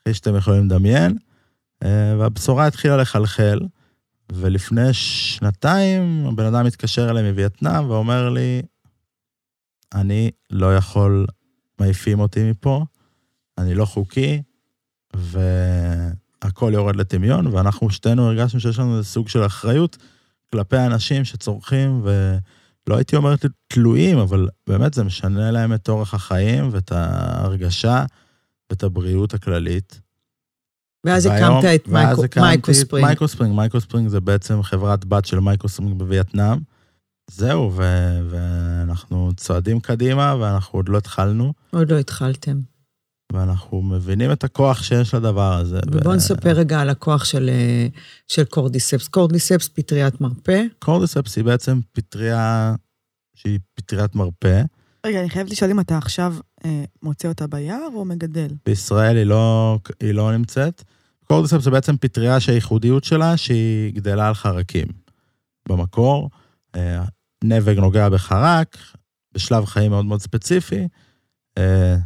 [0.00, 1.16] הכי שאתם יכולים לדמיין.
[1.84, 3.60] אה, והבשורה התחילה לחלחל,
[4.32, 8.62] ולפני שנתיים הבן אדם התקשר אליי מווייטנאם ואומר לי,
[9.94, 11.26] אני לא יכול,
[11.80, 12.84] מעיפים אותי מפה,
[13.58, 14.42] אני לא חוקי,
[16.46, 19.96] והכל יורד לטמיון, ואנחנו שתינו הרגשנו שיש לנו איזה סוג של אחריות
[20.52, 23.34] כלפי האנשים שצורכים, ולא הייתי אומר
[23.68, 28.04] תלויים, אבל באמת זה משנה להם את אורח החיים ואת ההרגשה
[28.70, 30.00] ואת הבריאות הכללית.
[31.06, 33.06] ואז הקמת את מייקרוספרינג.
[33.06, 36.58] מייקרוספרינג, מייקרוספרינג זה בעצם חברת בת של מייקרוספרינג בווייטנאם.
[37.30, 41.52] זהו, ו- ואנחנו צועדים קדימה, ואנחנו עוד לא התחלנו.
[41.70, 42.60] עוד לא התחלתם.
[43.32, 45.80] ואנחנו מבינים את הכוח שיש לדבר הזה.
[45.86, 46.16] ובואו ו...
[46.16, 47.50] נספר רגע על הכוח של,
[48.28, 49.08] של קורדיספס.
[49.08, 50.62] קורדיספס, פטריית מרפא.
[50.78, 52.74] קורדיספס היא בעצם פטריה
[53.34, 54.62] שהיא פטריית מרפא.
[55.06, 56.34] רגע, אני חייבת לשאול אם אתה עכשיו
[56.64, 58.48] אה, מוצא אותה ביער או מגדל?
[58.66, 60.82] בישראל היא לא, היא לא נמצאת.
[61.24, 64.86] קורדיספס זה בעצם פטריה שהייחודיות שלה שהיא גדלה על חרקים.
[65.68, 66.30] במקור,
[66.76, 67.04] אה,
[67.44, 68.76] נבג נוגע בחרק,
[69.34, 70.86] בשלב חיים מאוד מאוד ספציפי, אה,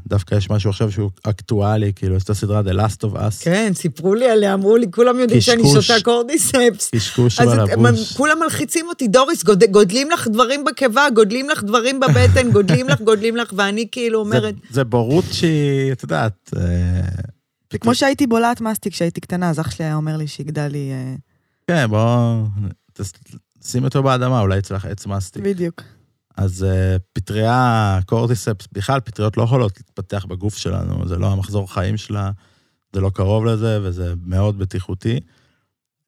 [0.09, 3.73] דווקא יש משהו עכשיו שהוא אקטואלי, כאילו, יש את הסדרה The Last of Us, כן,
[3.75, 5.63] סיפרו לי עליה, אמרו לי, כולם יודעים שאני.
[5.83, 6.91] שותה קורדיספס.
[6.95, 8.17] קשקוש על הבוש.
[8.17, 13.01] כולם מלחיצים אותי, דוריס, גוד- גודלים לך דברים בקיבה, גודלים לך דברים בבטן, גודלים לך,
[13.01, 16.63] גודלים לך, ואני כאילו אומרת, זה- זה בורות שהיא, את יודעת, אה,
[17.73, 20.91] זה כמו שהייתי בולעת מסטיק כשהייתי קטנה, אז אח שלי היה אומר לי שיגדל לי...
[20.93, 21.15] אה,
[21.67, 22.37] כן, בוא,
[23.65, 25.43] שים אותו באדמה, אולי יצא לך עץ מסטיק.
[25.43, 25.83] בדיוק.
[26.37, 31.97] אז אה, פטריה, קורטיספס, בכלל פטריות לא יכולות להתפתח בגוף שלנו, זה לא המחזור חיים
[31.97, 32.31] שלה,
[32.93, 35.21] זה לא קרוב לזה, וזה מאוד בטיחותי.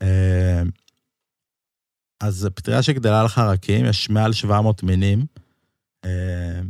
[0.03, 0.63] אה,
[2.21, 5.27] אז פטריה שגדלה על חרקים, יש מעל 700 מינים,
[6.05, 6.61] אה,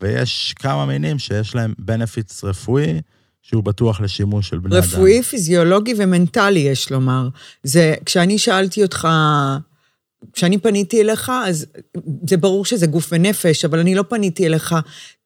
[0.00, 3.00] ויש כמה מינים שיש להם בנפיץ רפואי,
[3.42, 4.84] שהוא בטוח לשימוש של בני אדם.
[4.84, 7.28] רפואי, פיזיולוגי ומנטלי, יש לומר.
[7.62, 9.08] זה, כשאני שאלתי אותך,
[10.32, 11.66] כשאני פניתי אליך, אז
[12.28, 14.74] זה ברור שזה גוף ונפש, אבל אני לא פניתי אליך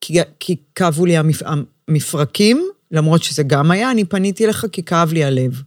[0.01, 1.41] כי, כי כאבו לי המפ,
[1.87, 5.61] המפרקים, למרות שזה גם היה, אני פניתי אליך כי כאב לי הלב.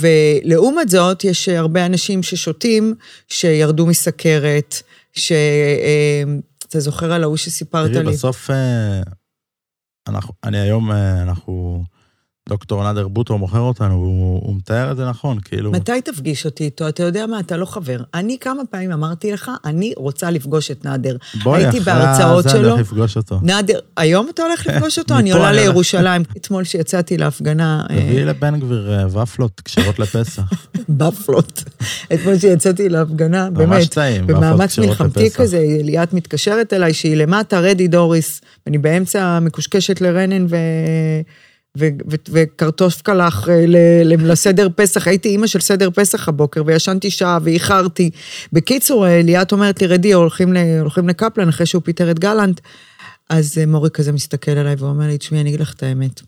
[0.00, 2.94] ולעומת זאת, יש הרבה אנשים ששותים,
[3.28, 5.32] שירדו מסכרת, ש...
[5.32, 6.22] אה,
[6.68, 8.12] אתה זוכר על ההוא שסיפרת תראי, לי?
[8.12, 9.00] בסוף, אה,
[10.08, 11.84] אנחנו, אני היום, אה, אנחנו,
[12.50, 16.64] דוקטור נאדר בוטו מוכר אותנו, והוא הוא מתאר את זה נכון, כאילו, מתי תפגיש אותי
[16.64, 16.88] איתו?
[16.88, 17.96] אתה יודע מה, אתה לא חבר.
[18.14, 21.16] אני כמה פעמים אמרתי לך, אני רוצה לפגוש את נאדר.
[21.42, 22.68] בואי, הייתי אחרי הזה אני שלו.
[22.70, 23.38] הולך לפגוש אותו.
[23.42, 25.18] נאדר, היום אתה הולך לפגוש אותו?
[25.18, 25.56] אני עולה אני.
[25.56, 26.22] לירושלים.
[26.36, 30.42] אתמול שיצאתי להפגנה, אה, תביאי לבן גביר אה, ופלות כשרות לפסח.
[30.88, 31.64] בפלות.
[32.14, 35.30] אתמול שיצאתי להפגנה, ממש באמת, טעים, ופלות במאמץ מלחמתי.
[35.30, 40.56] כזה, ליאת מתקשרת אליי, שהיא למטה, רדי דוריס, ואני באמצע מקושקשת לרנן ו...
[41.78, 47.10] ו- ו- וקרטוף קלח אה, ל- לסדר פסח, הייתי אימא של סדר פסח הבוקר, וישנתי
[47.10, 48.10] שעה ואיחרתי.
[48.52, 52.60] בקיצור, אה, ליאת אומרת לי, רדי, הולכים, ל- הולכים לקפלן אחרי שהוא פיטר את גלנט.
[53.28, 56.20] אז אה, מורי כזה מסתכל עליי ואומר לי, תשמעי, אני אגיד לך את האמת.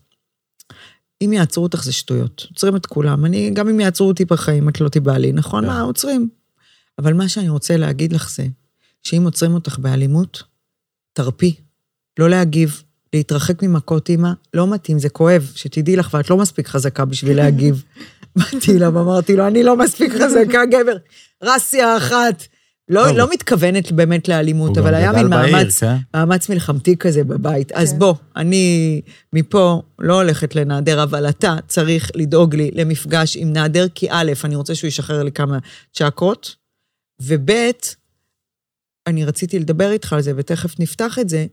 [1.21, 2.45] אם יעצרו אותך זה שטויות.
[2.49, 3.25] עוצרים את כולם.
[3.25, 5.65] אני, גם אם יעצרו אותי בחיים, את לא תיבעלי, נכון?
[5.65, 6.29] מה, עוצרים.
[6.99, 8.45] אבל מה שאני רוצה להגיד לך זה,
[9.03, 10.43] שאם עוצרים אותך באלימות,
[11.13, 11.55] תרפי.
[12.19, 17.05] לא להגיב, להתרחק ממכות אימא, לא מתאים, זה כואב, שתדעי לך, ואת לא מספיק חזקה
[17.05, 17.83] בשביל להגיב.
[18.35, 20.97] באתי אליו, אמרתי לו, אני לא מספיק חזקה, גבר.
[21.43, 22.43] רסיה אחת.
[22.89, 23.17] לא, טוב.
[23.17, 25.95] לא מתכוונת באמת לאלימות, אבל היה מין מאמץ, כן?
[26.13, 27.71] מאמץ מלחמתי כזה בבית.
[27.71, 27.99] אז כן.
[27.99, 29.01] בוא, אני
[29.33, 34.55] מפה לא הולכת לנעדר, אבל אתה צריך לדאוג לי למפגש עם נעדר, כי א', אני
[34.55, 35.57] רוצה שהוא ישחרר לי כמה
[35.93, 36.55] צ'קרות,
[37.21, 37.51] וב',
[39.07, 41.45] אני רציתי לדבר איתך על זה, ותכף נפתח את זה.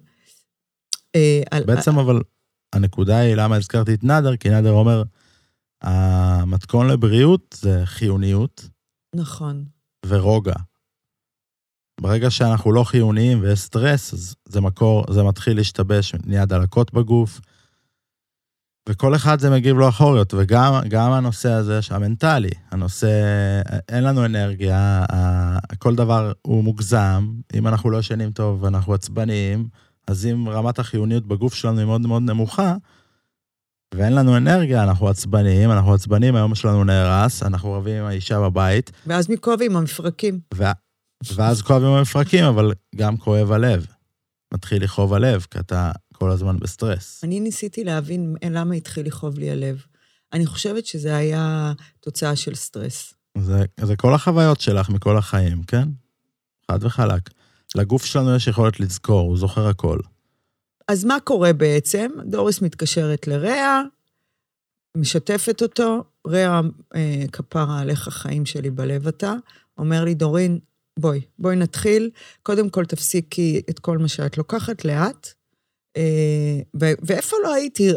[1.16, 2.20] אה, בעצם אבל
[2.72, 5.02] הנקודה היא למה הזכרתי את נאדר, כי נאדר אומר,
[5.82, 8.68] המתכון לבריאות זה חיוניות
[9.14, 9.64] נכון.
[10.06, 10.54] ורוגע.
[12.00, 17.40] ברגע שאנחנו לא חיוניים ויש סטרס, אז זה מקור, זה מתחיל להשתבש, נהיה דלקות בגוף,
[18.88, 23.08] וכל אחד זה מגיב לו אחוריות, וגם גם הנושא הזה המנטלי, הנושא,
[23.88, 25.04] אין לנו אנרגיה,
[25.78, 29.68] כל דבר הוא מוגזם, אם אנחנו לא ישנים טוב ואנחנו עצבניים,
[30.10, 32.76] אז אם רמת החיוניות בגוף שלנו היא מאוד מאוד נמוכה,
[33.94, 38.90] ואין לנו אנרגיה, אנחנו עצבניים, אנחנו עצבניים, היום שלנו נהרס, אנחנו רבים עם האישה בבית,
[39.06, 40.40] ואז מי כואב עם המפרקים?
[40.54, 40.64] ו...
[41.34, 43.86] ואז כואבים המפרקים, אבל גם כואב הלב.
[44.54, 47.24] מתחיל לכאוב הלב, כי אתה כל הזמן בסטרס.
[47.24, 49.84] אני ניסיתי להבין למה התחיל לכאוב לי הלב.
[50.32, 53.14] אני חושבת שזה היה תוצאה של סטרס.
[53.38, 55.88] זה, זה כל החוויות שלך מכל החיים, כן?
[56.70, 57.30] חד וחלק.
[57.76, 59.98] לגוף שלנו יש יכולת לזכור, הוא זוכר הכל.
[60.88, 62.10] אז מה קורה בעצם?
[62.24, 63.82] דוריס מתקשרת לרע,
[64.96, 66.60] משתפת אותו, רע,
[66.94, 69.34] אה, כפרה עליך חיים שלי בלב אתה,
[69.78, 70.58] אומר לי, דורין,
[70.98, 72.10] בואי, בואי נתחיל.
[72.42, 75.28] קודם כל תפסיקי את כל מה שאת לוקחת לאט.
[75.96, 77.90] אה, ו- ואיפה לא הייתי?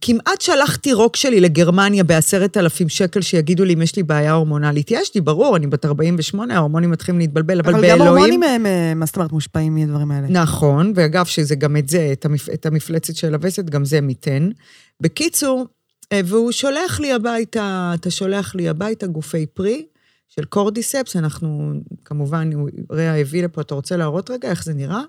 [0.00, 4.90] כמעט שלחתי רוק שלי לגרמניה בעשרת אלפים שקל שיגידו לי אם יש לי בעיה הורמונלית.
[4.90, 8.00] יש לי, ברור, אני בת 48, ההורמונים מתחילים להתבלבל, אבל, אבל באלוהים...
[8.00, 10.28] גם הורמונים הם, אה, מה זאת אומרת, מושפעים מהדברים האלה.
[10.28, 12.48] נכון, ואגב, שזה גם את זה, את, המפ...
[12.48, 14.48] את המפלצת של הווסת, גם זה מיתן.
[15.00, 15.66] בקיצור,
[16.12, 19.86] אה, והוא שולח לי הביתה, אתה שולח לי הביתה גופי פרי
[20.28, 21.72] של קורדיספס, אנחנו,
[22.04, 22.50] כמובן,
[22.92, 25.02] רע הביא לפה, אתה רוצה להראות רגע איך זה נראה?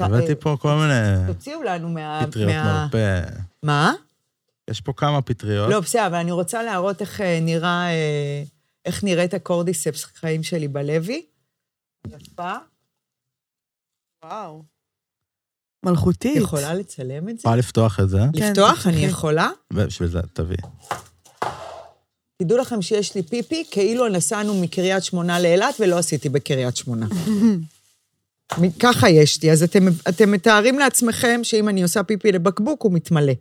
[0.00, 2.20] הבאתי אה, פה כל מיני תוציאו לנו מה...
[2.26, 2.82] פטריות מה...
[2.82, 3.22] מרפא.
[3.62, 3.92] מה?
[4.70, 5.70] יש פה כמה פטריות.
[5.70, 8.42] לא, בסדר, אבל אני רוצה להראות איך אה, נראה, אה,
[8.84, 11.22] איך נראית הקורדיספס חיים שלי בלוי.
[12.06, 12.54] יפה.
[14.24, 14.62] וואו.
[15.84, 16.36] מלכותית.
[16.36, 17.40] יכולה לצלם את זה?
[17.40, 18.86] יכולה לפתוח את זה, כן, לפתוח?
[18.86, 19.10] אני תפתחי.
[19.10, 19.50] יכולה?
[19.72, 20.62] ובשביל זה תביאי.
[22.42, 27.06] תדעו לכם שיש לי פיפי, כאילו נסענו מקריית שמונה לאילת ולא עשיתי בקריית שמונה.
[28.80, 29.52] ככה יש לי.
[29.52, 33.32] אז אתם, אתם מתארים לעצמכם שאם אני עושה פיפי לבקבוק, הוא מתמלא.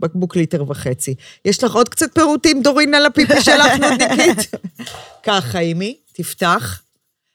[0.00, 1.14] בקבוק ליטר וחצי.
[1.44, 4.50] יש לך עוד קצת פירוטים, דורין, על הפיפי שלך, נודניקית?
[5.26, 6.82] ככה, אימי, תפתח.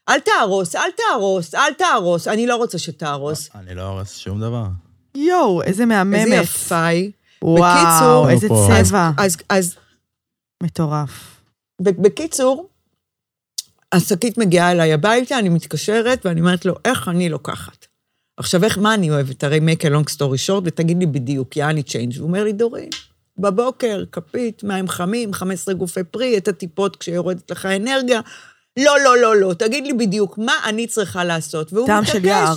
[0.09, 2.27] אל תהרוס, אל תהרוס, אל תהרוס.
[2.27, 3.49] אני לא רוצה שתהרוס.
[3.55, 4.65] אני לא הורס שום דבר.
[5.15, 6.19] יואו, איזה מהממת.
[6.25, 7.11] איזה יפה היא.
[7.41, 8.47] וואו, בקיצור, איזה.
[8.83, 9.11] צבע.
[9.17, 9.75] אז, אז
[10.63, 11.11] מטורף.
[11.81, 12.68] ב- בקיצור,
[13.91, 17.85] השקית מגיעה אליי הביתה, אני מתקשרת, ואני אומרת לו, איך אני לוקחת?
[18.37, 19.43] עכשיו, איך, מה אני אוהבת?
[19.43, 22.17] הרי make a long story short, ותגיד לי בדיוק, יעני change.
[22.17, 22.89] הוא אומר לי, דורין,
[23.37, 28.21] בבוקר, כפית, מים חמים, 15 גופי פרי, את הטיפות כשיורדת לך אנרגיה.
[28.79, 31.73] לא, לא, לא, לא, תגיד לי בדיוק מה אני צריכה לעשות.
[31.73, 32.17] והוא טעם מתעקש.
[32.17, 32.55] של יער.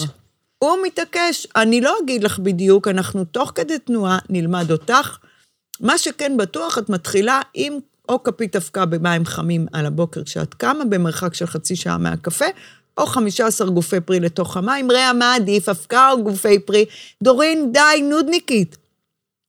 [0.59, 5.19] הוא מתעקש, אני לא אגיד לך בדיוק, אנחנו תוך כדי תנועה נלמד אותך.
[5.81, 7.79] מה שכן בטוח, את מתחילה עם
[8.09, 12.45] או כפית אבקה במים חמים על הבוקר כשאת קמה, במרחק של חצי שעה מהקפה,
[12.99, 14.91] או 15 גופי פרי לתוך המים.
[14.91, 16.85] ראה, מה עדיף, אבקה או גופי פרי?
[17.23, 18.77] דורין, די, נודניקית.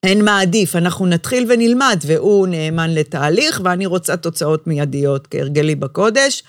[0.04, 6.44] אין מה עדיף, אנחנו נתחיל ונלמד, והוא נאמן לתהליך, ואני רוצה תוצאות מיידיות, כהרגלי בקודש,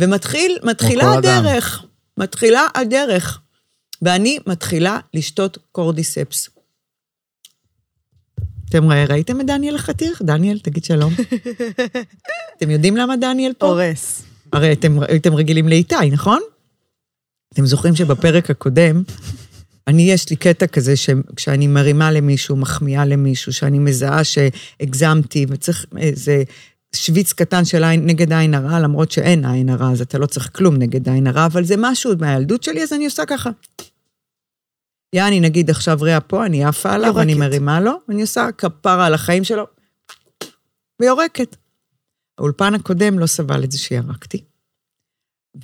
[0.00, 1.46] ומתחיל, מתחילה כל אדם.
[1.46, 1.84] הדרך.
[2.18, 3.40] מתחילה הדרך.
[4.02, 6.55] ואני מתחילה לשתות קורדיספס.
[8.68, 10.22] אתם ראיתם את דניאל החתיך?
[10.22, 11.12] דניאל, תגיד שלום.
[12.56, 13.66] אתם יודעים למה דניאל פה?
[13.66, 14.22] הורס.
[14.52, 16.40] הרי אתם הייתם רגילים לאיתי, נכון?
[17.54, 19.02] אתם זוכרים שבפרק הקודם,
[19.86, 26.42] אני, יש לי קטע כזה שכשאני מרימה למישהו, מחמיאה למישהו, שאני מזהה שהגזמתי וצריך איזה
[26.96, 30.50] שוויץ קטן של עין, נגד עין הרע, למרות שאין עין הרע, אז אתה לא צריך
[30.52, 33.50] כלום נגד עין הרע, אבל זה משהו מהילדות שלי, אז אני עושה ככה.
[35.12, 37.22] יעני, נגיד עכשיו ריאה פה, אני עפה עליו, יורקת.
[37.22, 39.66] אני מרימה לו, אני עושה כפרה על החיים שלו,
[41.00, 41.56] ויורקת.
[42.38, 44.44] האולפן הקודם לא סבל את זה שירקתי,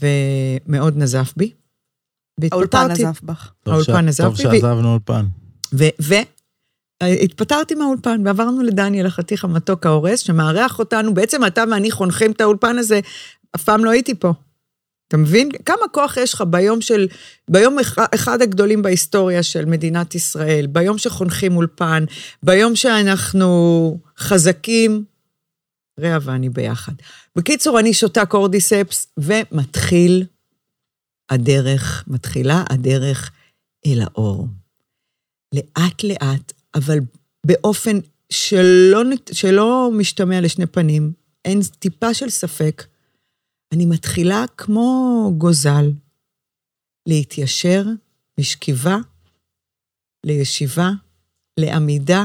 [0.00, 1.52] ומאוד נזף בי.
[2.52, 3.06] האולפן והתפטרתי.
[3.06, 3.52] נזף בך.
[3.62, 5.26] טוב האולפן טוב עזב בי, ו- שעזבנו אולפן.
[5.74, 5.84] ו...
[6.02, 6.14] ו...
[7.02, 12.78] התפטרתי מהאולפן, ועברנו לדניאל החתיך המתוק ההורס, שמארח אותנו, בעצם אתה ואני חונכים את האולפן
[12.78, 13.00] הזה,
[13.56, 14.32] אף פעם לא הייתי פה.
[15.12, 15.48] אתה מבין?
[15.66, 17.08] כמה כוח יש לך ביום של,
[17.50, 17.76] ביום
[18.14, 22.04] אחד- הגדולים בהיסטוריה של מדינת ישראל, ביום שחונכים אולפן,
[22.42, 25.04] ביום שאנחנו חזקים,
[26.00, 26.92] רע ואני ביחד.
[27.36, 30.24] בקיצור, אני שותה קורדיספס, ומתחיל
[31.30, 33.30] הדרך, מתחילה הדרך
[33.86, 34.46] אל האור.
[35.54, 36.98] לאט-לאט, אבל
[37.46, 37.98] באופן
[38.30, 39.02] שלא,
[39.32, 41.12] שלא משתמע לשני פנים,
[41.44, 42.84] אין טיפה של ספק,
[43.72, 45.90] אני מתחילה כמו גוזל
[47.06, 47.84] להתיישר
[48.40, 48.96] משכיבה
[50.26, 50.90] לישיבה,
[51.60, 52.24] לעמידה,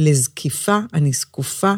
[0.00, 1.74] לזקיפה, אני זקופה,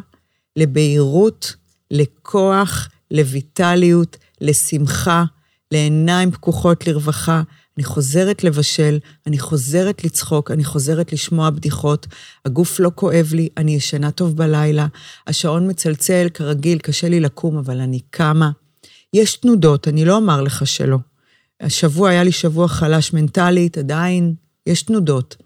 [0.57, 1.55] לבהירות,
[1.91, 5.25] לכוח, לויטליות, לשמחה,
[5.73, 7.43] לעיניים פקוחות לרווחה.
[7.77, 12.07] אני חוזרת לבשל, אני חוזרת לצחוק, אני חוזרת לשמוע בדיחות,
[12.45, 14.87] הגוף לא כואב לי, אני ישנה טוב בלילה,
[15.27, 18.51] השעון מצלצל, כרגיל, קשה לי לקום, אבל אני קמה.
[19.15, 20.99] יש תנודות, אני לא אומר לך שלא.
[21.61, 24.35] השבוע היה לי שבוע חלש מנטלית, עדיין
[24.67, 25.37] יש תנודות.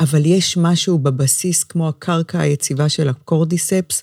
[0.00, 4.02] אבל יש משהו בבסיס, כמו הקרקע היציבה של הקורדיספס,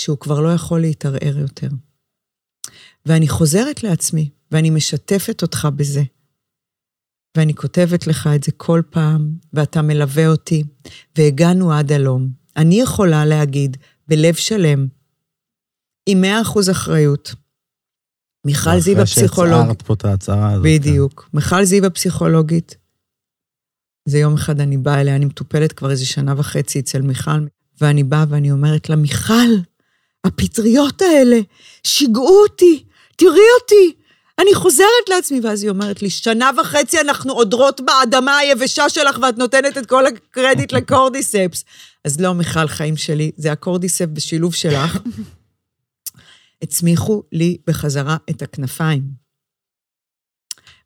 [0.00, 1.68] שהוא כבר לא יכול להתערער יותר.
[3.06, 6.02] ואני חוזרת לעצמי, ואני משתפת אותך בזה.
[7.36, 10.64] ואני כותבת לך את זה כל פעם, ואתה מלווה אותי,
[11.18, 12.28] והגענו עד הלום.
[12.56, 13.76] אני יכולה להגיד,
[14.08, 14.86] בלב שלם,
[16.06, 17.34] עם 100% אחריות,
[18.46, 20.64] מיכל זיו הפסיכולוג, אחרי שהצהרת פה את ההצהרה הזאת.
[20.64, 20.78] כן.
[20.78, 21.28] בדיוק.
[21.34, 22.76] מיכל זיו הפסיכולוגית.
[24.08, 27.46] זה יום אחד אני באה אליה, אני מטופלת כבר איזה שנה וחצי אצל מיכל,
[27.80, 29.50] ואני באה ואני אומרת לה, מיכל,
[30.24, 31.40] הפטריות האלה
[31.82, 32.84] שיגעו אותי,
[33.16, 33.96] תראי אותי,
[34.38, 35.40] אני חוזרת לעצמי.
[35.40, 40.06] ואז היא אומרת לי, שנה וחצי אנחנו עודרות באדמה היבשה שלך ואת נותנת את כל
[40.06, 41.64] הקרדיט לקורדיספס.
[42.04, 44.98] אז לא, מיכל, חיים שלי, זה הקורדיספס בשילוב שלך.
[46.62, 49.26] הצמיחו לי בחזרה את הכנפיים.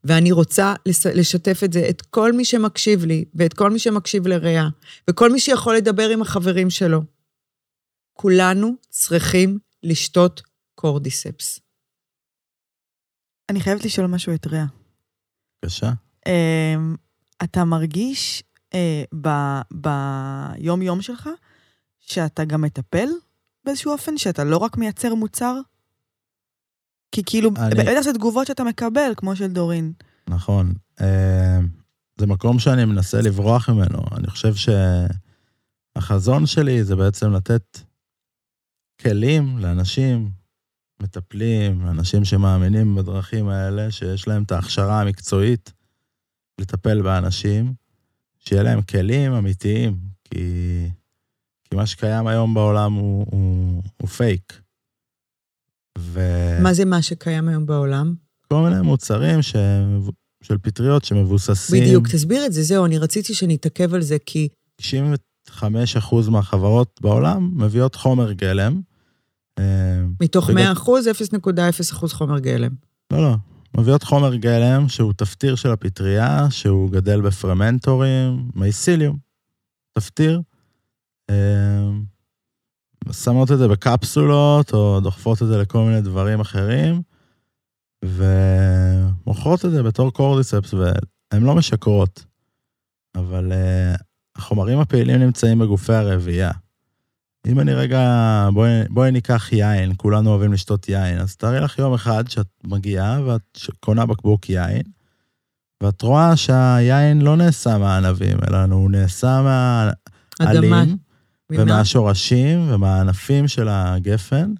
[0.03, 0.73] ואני רוצה
[1.15, 4.69] לשתף את זה, את כל מי שמקשיב לי, ואת כל מי שמקשיב לרע,
[5.09, 7.01] וכל מי שיכול לדבר עם החברים שלו.
[8.13, 10.41] כולנו צריכים לשתות
[10.75, 11.59] קורדיספס.
[13.49, 14.65] אני חייבת לשאול משהו את רע.
[15.61, 15.91] בבקשה.
[16.27, 16.95] אמ,
[17.43, 18.43] אתה מרגיש
[18.73, 19.03] אה,
[19.71, 21.29] ביום-יום שלך
[21.99, 23.07] שאתה גם מטפל
[23.65, 25.55] באיזשהו אופן, שאתה לא רק מייצר מוצר?
[27.11, 29.93] כי כאילו, אני- בטח זה תגובות שאתה מקבל, כמו של דורין.
[30.29, 30.73] נכון.
[31.01, 31.59] אה,
[32.19, 33.99] זה מקום שאני מנסה לברוח ממנו.
[34.17, 34.53] אני חושב
[35.97, 37.77] שהחזון שלי זה בעצם לתת
[39.01, 40.31] כלים לאנשים,
[41.01, 45.73] מטפלים, אנשים שמאמינים בדרכים האלה, שיש להם את ההכשרה המקצועית
[46.61, 47.73] לטפל באנשים,
[48.39, 50.39] שיהיה להם כלים אמיתיים, כי,
[51.71, 54.61] כי מה שקיים היום בעולם הוא, הוא, הוא פייק.
[55.97, 56.19] ו...
[56.63, 58.13] מה זה מה שקיים היום בעולם?
[58.47, 59.55] כל מיני מוצרים ש...
[60.43, 61.83] של פטריות שמבוססים...
[61.83, 64.47] בדיוק, תסביר את זה, זהו, אני רציתי שנתעכב על זה, כי
[64.81, 65.63] 95%
[66.29, 68.81] מהחברות בעולם מביאות חומר גלם.
[69.59, 72.71] אה, מתוך בגלל- 100 אחוז, 0.0 אחוז חומר גלם.
[73.13, 73.35] לא, לא.
[73.77, 79.17] מביאות חומר גלם שהוא תפטיר של הפטריה, שהוא גדל בפרמנטורים, מייסיליום.
[79.97, 80.41] תפטיר.
[81.29, 81.89] אה,
[83.11, 87.01] שמות את זה בקפסולות, או דוחפות את זה לכל מיני דברים אחרים,
[88.05, 92.25] ומוכרות את זה בתור קורדיספס, והן לא משקרות.
[93.15, 93.95] אבל אה,
[94.35, 96.51] החומרים הפעילים נמצאים בגופי הרבייה.
[97.47, 97.99] אם אני רגע,
[98.53, 103.21] בואי, בואי ניקח יין, כולנו אוהבים לשתות יין, אז תארי לך יום אחד שאת מגיעה
[103.25, 104.81] ואת קונה בקבוק יין,
[105.83, 109.91] ואת רואה שהיין לא נעשה מהענבים, אלא הוא נעשה אדמה.
[110.39, 110.83] מהעלים, ממה?
[111.51, 114.53] ומהשורשים ומהענפים של הגפן,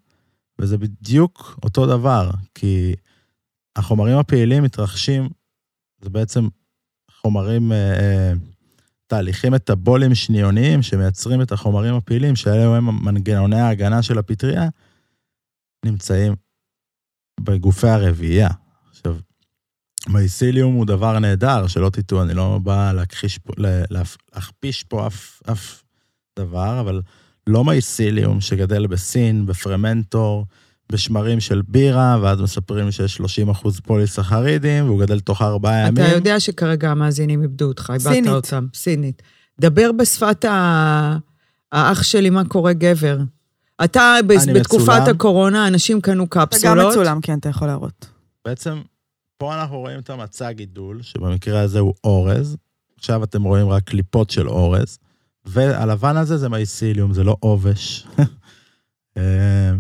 [0.60, 2.96] וזה בדיוק אותו דבר, כי
[3.76, 5.30] החומרים הפעילים מתרחשים,
[6.02, 6.48] זה בעצם
[7.22, 8.34] חומרים, אה, אה,
[9.08, 14.70] תהליכים מטאבוליים שניוניים שמייצרים את החומרים הפעילים, שאלה הם מנגנוני ההגנה של הפטריה,
[15.86, 16.36] נמצאים
[17.40, 18.50] בגופי הרביעייה.
[18.90, 19.16] עכשיו,
[20.10, 23.40] מייסיליום הוא דבר נהדר, שלא תטעו, אני לא בא להכחיש
[23.90, 25.81] להכפיש פה אף, אף
[26.40, 27.02] דבר, אבל
[27.48, 30.46] לא מייסיליום שגדל בסין, בפרמנטור,
[30.92, 36.06] בשמרים של בירה, ואז מספרים שיש 30 אחוז פוליסחרידים, והוא גדל תוך ארבעה ימים.
[36.06, 38.32] אתה יודע שכרגע המאזינים איבדו אותך, איבדת סינית.
[38.32, 38.68] אותם.
[38.74, 39.22] סינית.
[39.60, 41.18] דבר בשפת ה...
[41.72, 43.20] האח שלי, מה קורה גבר.
[43.84, 45.16] אתה, בתקופת מצולם.
[45.16, 46.92] הקורונה, אנשים קנו אתה גם קפסולות.
[46.92, 48.08] מצולם, כן, אתה יכול להראות.
[48.46, 48.82] בעצם,
[49.38, 52.58] פה אנחנו רואים את המצע גידול, שבמקרה הזה הוא אורז.
[52.98, 54.98] עכשיו אתם רואים רק קליפות של אורז.
[55.46, 58.08] והלבן הזה זה מייסיליום, זה לא עובש.
[59.18, 59.72] אה,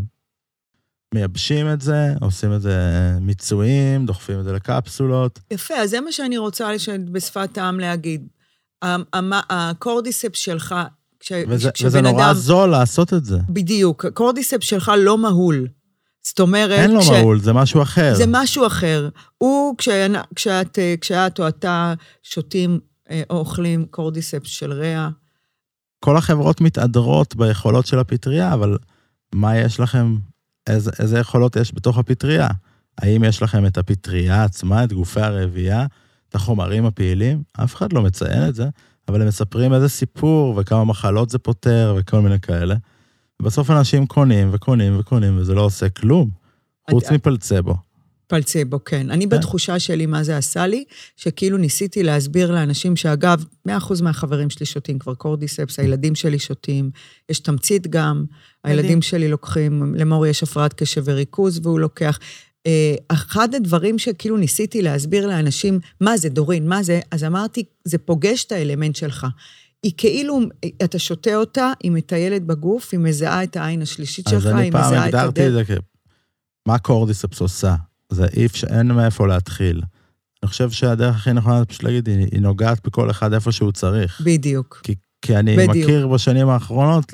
[1.13, 2.77] מייבשים את זה, עושים את זה
[3.21, 5.39] מיצויים, דוחפים את זה לקפסולות.
[5.51, 6.67] יפה, אז זה מה שאני רוצה
[7.11, 8.27] בשפת העם להגיד.
[9.49, 10.75] הקורדיספס שלך,
[11.19, 12.33] כש- וזה, כשבן וזה נורא אדם...
[12.33, 13.37] זול לעשות את זה.
[13.49, 15.67] בדיוק, הקורדיספס שלך לא מהול.
[16.23, 16.79] זאת אומרת...
[16.79, 18.13] אין לו כש- מהול, זה משהו אחר.
[18.15, 19.09] זה משהו אחר.
[19.37, 21.93] הוא, כשאת, כשאת, אה, כשאת או אתה
[22.23, 25.09] שותים אה, או אוכלים קורדיספס של ריאה,
[26.03, 28.77] כל החברות מתהדרות ביכולות של הפטריה, אבל
[29.35, 30.15] מה יש לכם,
[30.67, 32.47] איזה, איזה יכולות יש בתוך הפטריה?
[32.97, 35.85] האם יש לכם את הפטריה עצמה, את גופי הרבייה,
[36.29, 37.43] את החומרים הפעילים?
[37.63, 38.69] אף אחד לא מציין את זה,
[39.07, 42.75] אבל הם מספרים איזה סיפור וכמה מחלות זה פותר וכל מיני כאלה.
[43.41, 46.29] ובסוף אנשים קונים וקונים וקונים, וזה לא עושה כלום,
[46.89, 47.75] חוץ מפלצבו.
[48.31, 49.11] פלצבו, כן.
[49.11, 49.29] אני כן.
[49.29, 50.83] בתחושה שלי, מה זה עשה לי,
[51.15, 53.71] שכאילו ניסיתי להסביר לאנשים שאגב, 100%
[54.01, 56.91] מהחברים שלי שותים כבר קורדיספס, הילדים שלי שותים,
[57.29, 58.25] יש תמצית גם,
[58.63, 59.01] הילדים.
[59.01, 62.19] שלי לוקחים, למורי יש הפרעת קשב וריכוז והוא לוקח.
[62.67, 67.97] אה, אחד הדברים שכאילו ניסיתי להסביר לאנשים, מה זה, דורין, מה זה, אז אמרתי, זה
[67.97, 69.27] פוגש את האלמנט שלך.
[69.83, 70.39] היא כאילו,
[70.83, 74.71] אתה שותה אותה, היא מטיילת בגוף, היא מזהה את העין השלישית שלך, אז אני היא
[74.71, 75.51] פעם מזהה את הגדרתי את.
[75.51, 75.71] זה כ...
[76.67, 77.75] מה קורדיספס עושה?
[78.11, 79.81] זה אי אפשר, אין מאיפה להתחיל.
[80.43, 83.71] אני חושב שהדרך הכי נכונה זה פשוט להגיד, היא, היא נוגעת בכל אחד איפה שהוא
[83.71, 84.21] צריך.
[84.25, 84.81] בדיוק.
[84.83, 85.69] כי, כי אני בדיוק.
[85.75, 87.13] מכיר בשנים האחרונות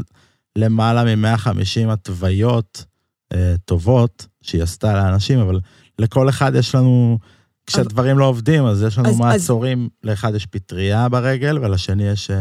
[0.57, 2.85] למעלה מ-150 התוויות
[3.33, 5.59] אה, טובות שהיא עשתה לאנשים, אבל
[5.99, 7.19] לכל אחד יש לנו,
[7.67, 12.31] כשהדברים לא עובדים, אז יש לנו אז- אז- מעצורים, לאחד יש פטריה ברגל, ולשני יש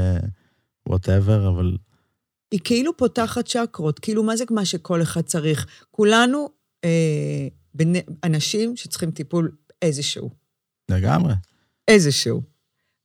[0.89, 1.77] וואטאבר, אבל
[2.51, 5.67] היא כאילו פותחת צ'קרות, כאילו מה זה מה שכל אחד צריך?
[5.91, 6.49] כולנו
[6.85, 9.51] אה, בני, אנשים שצריכים טיפול
[9.83, 10.31] איזשהו,
[10.91, 11.35] לגמרי.
[11.89, 12.43] איזשהו.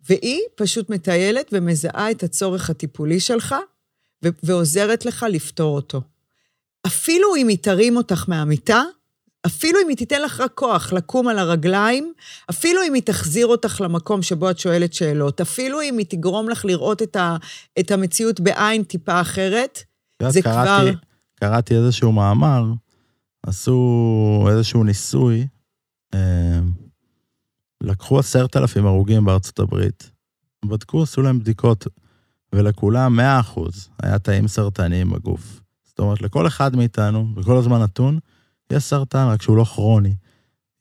[0.10, 3.56] והיא פשוט מטיילת ומזהה את הצורך הטיפולי שלך,
[4.26, 6.02] ו- ועוזרת לך לפתור אותו.
[6.88, 8.84] אפילו אם היא תרים אותך מהמיטה,
[9.46, 12.14] אפילו אם היא תיתן לך רק כוח לקום על הרגליים,
[12.50, 16.66] אפילו אם היא תחזיר אותך למקום שבו את שואלת שאלות, אפילו אם היא תגרום לך
[16.66, 17.38] לראות את, ה,
[17.80, 19.84] את המציאות בעין טיפה אחרת,
[20.30, 21.00] זה קראתי, כבר-
[21.40, 22.64] קראתי איזשהו מאמר,
[23.44, 25.48] עשו איזשהו ניסוי,
[26.14, 26.60] אה,
[27.84, 30.12] לקחו עשרת אלפים הרוגים בארצות הברית,
[30.66, 31.88] בדקו, עשו להם בדיקות,
[32.56, 35.62] ולכולם 100 אחוז היה תאים סרטניים בגוף.
[35.84, 38.20] זאת אומרת, לכל אחד מאיתנו, בכל הזמן נתון,
[38.72, 40.16] יש סרטן, רק שהוא לא כרוני.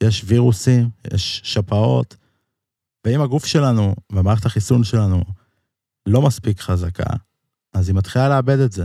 [0.02, 2.16] יש וירוסים, יש שפעות,
[3.06, 5.24] ואם הגוף שלנו ומערכת החיסון שלנו
[6.06, 7.16] לא מספיק חזקה,
[7.72, 8.84] אז היא מתחילה לאבד את זה,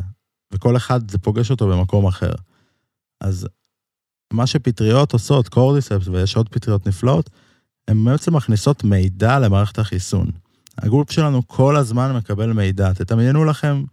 [0.53, 2.33] וכל אחד זה פוגש אותו במקום אחר.
[3.21, 3.47] אז
[4.35, 7.29] מה שפטריות עושות, קורדיספס, ויש עוד פטריות נפלאות,
[7.87, 10.31] הן בעצם מכניסות מידע למערכת החיסון.
[10.77, 12.93] הגוף שלנו כל הזמן מקבל מידע.
[12.93, 13.83] תדמיינו לכם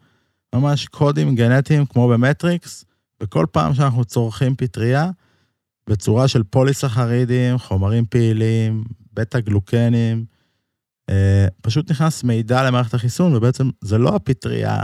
[0.55, 2.85] ממש קודים גנטיים כמו במטריקס,
[3.23, 5.11] וכל פעם שאנחנו צורכים פטריה,
[5.91, 8.85] בצורה של פוליסחרידים, חומרים פעילים,
[9.15, 10.25] בטא גלוקנים,
[11.11, 14.83] אה, פשוט נכנס מידע למערכת החיסון, ובעצם זה לא הפטריה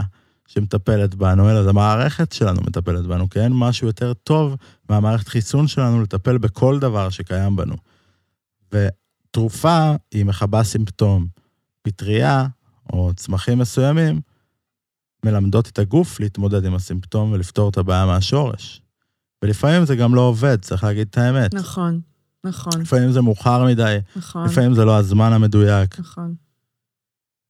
[0.49, 4.55] שמטפלת בנו, אלא זה המערכת שלנו מטפלת בנו, כי אין משהו יותר טוב
[4.89, 7.75] מהמערכת חיסון שלנו לטפל בכל דבר שקיים בנו.
[8.73, 11.27] ותרופה היא מכבה סימפטום.
[11.81, 12.47] פטריה
[12.93, 14.21] או צמחים מסוימים
[15.25, 18.81] מלמדות את הגוף להתמודד עם הסימפטום ולפתור את הבעיה מהשורש.
[19.41, 21.53] ולפעמים זה גם לא עובד, צריך להגיד את האמת.
[21.53, 22.01] נכון,
[22.43, 25.99] נכון, לפעמים זה מאוחר מדי, נכון, לפעמים זה לא הזמן המדויק.
[25.99, 26.35] נכון.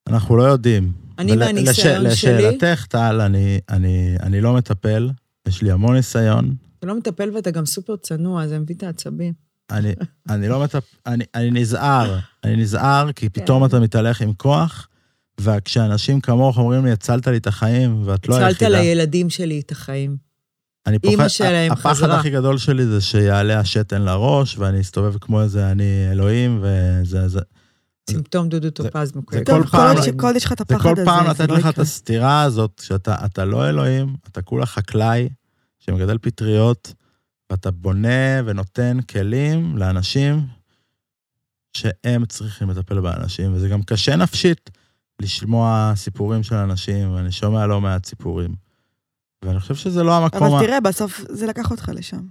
[0.08, 0.92] אנחנו לא יודעים.
[1.20, 5.10] אני ול- מהניסיון לש- שלי, לשאלתך, טל, אני, אני, אני לא מטפל,
[5.48, 6.56] יש לי המון ניסיון.
[6.80, 9.34] אתה לא מטפל ואתה גם סופר צנוע, זה מביא את העצבים.
[9.72, 9.94] אני,
[10.30, 10.84] אני לא מטפ...
[11.06, 13.42] אני, אני נזהר, אני נזהר, כי כן.
[13.42, 14.88] פתאום אתה מתהלך עם כוח,
[15.42, 18.70] וכשאנשים כמוך אומרים לי, הצלת לי את החיים, ואת לא הצלת היחידה.
[18.70, 20.18] לילדים שלי את החיים.
[20.88, 22.20] אני פוחד, שלהם הפחד חזרה.
[22.20, 27.28] הכי גדול שלי זה שיעלה השתן לראש, ואני אסתובב כמו איזה אני אלוהים, וזה...
[27.28, 27.40] זה,
[28.10, 29.46] סימפטום דודו טופז מוקד.
[29.46, 31.58] כל כל פעם- עוד יש לך את זה הפחד כל הזה, פעם זה לתת לא
[31.58, 31.84] לך את יקרה.
[31.84, 35.30] הסתירה הזאת, שאתה אתה לא אלוהים, אתה כולה חקלאי
[35.80, 36.94] שמגדל פטריות,
[37.50, 40.48] ואתה בונה ונותן כלים לאנשים
[41.78, 44.70] שהם צריכים לטפל באנשים, וזה גם קשה נפשית
[45.22, 48.56] לשמוע סיפורים של אנשים, ואני שומע לא מעט סיפורים.
[49.46, 50.44] ואני חושב שזה לא המקום...
[50.44, 52.22] אבל תראה, בסוף זה לקח אותך לשם.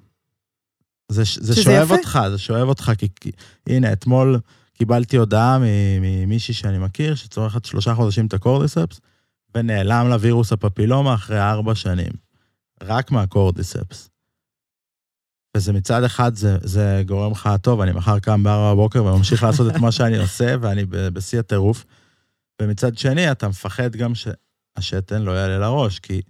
[1.13, 1.95] זה, זה שואב יפה.
[1.97, 3.31] אותך, זה שואב אותך, כי, כי
[3.69, 4.39] הנה, אתמול
[4.79, 5.59] קיבלתי הודעה
[6.01, 9.01] ממישהי שאני מכיר, שצורכת שלושה חודשים את הקורדיספס,
[9.55, 12.13] ונעלם לה וירוס הפפילומה אחרי ארבע שנים.
[12.83, 14.11] רק מהקורדיספס.
[15.57, 19.75] וזה מצד אחד, זה, זה גורם לך, טוב, אני מחר קם בארבע בבוקר וממשיך לעשות
[19.75, 21.85] את מה שאני עושה, ואני בשיא הטירוף.
[22.63, 26.21] ומצד שני, אתה מפחד גם שהשתן לא יעלה לראש, כי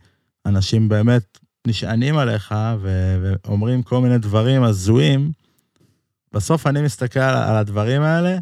[0.47, 5.33] אנשים באמת נשענים עליך ואומרים כל מיני דברים הזויים.
[6.33, 8.39] בסוף אני מסתכל על, הדברים האלה,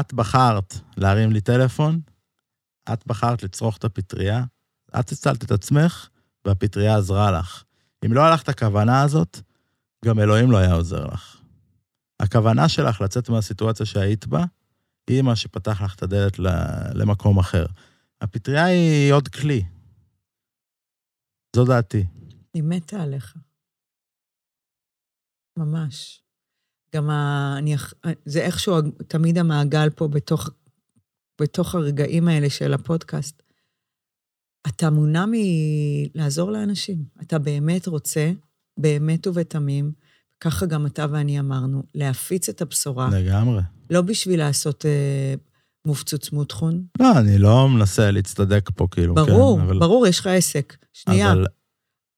[0.00, 2.00] את בחרת להרים לי טלפון,
[2.92, 4.44] את בחרת לצרוך את הפטריה,
[5.00, 6.08] את הצלת את עצמך,
[6.44, 7.64] והפטריה עזרה לך.
[8.06, 9.40] אם לא את הכוונה הזאת,
[10.04, 11.40] גם אלוהים לא היה עוזר לך.
[12.20, 14.44] הכוונה שלך לצאת מהסיטואציה שהיית בה,
[15.10, 16.38] היא מה שפתח לך את הדלת
[16.94, 17.66] למקום אחר.
[18.20, 19.64] הפטריה היא עוד כלי.
[21.56, 22.06] זו דעתי.
[22.54, 23.36] אני מתה עליך.
[25.56, 26.22] ממש.
[26.94, 27.54] גם ה...
[27.58, 27.74] אני...
[28.24, 30.50] זה איכשהו תמיד המעגל פה בתוך,
[31.40, 33.42] בתוך הרגעים האלה של הפודקאסט.
[34.68, 37.04] אתה מונע מלעזור לאנשים.
[37.22, 38.32] אתה באמת רוצה,
[38.80, 39.92] באמת ובתמים,
[40.40, 43.62] ככה גם אתה ואני אמרנו, להפיץ את הבשורה, לגמרי.
[43.90, 45.34] לא בשביל לעשות אה,
[45.86, 46.86] מופצוץ מותחון.
[47.00, 49.78] לא, אני לא מנסה להצטדק פה, כאילו, ברור, כן, אבל...
[49.78, 50.76] ברור, יש לך עסק.
[50.92, 51.46] שנייה, אבל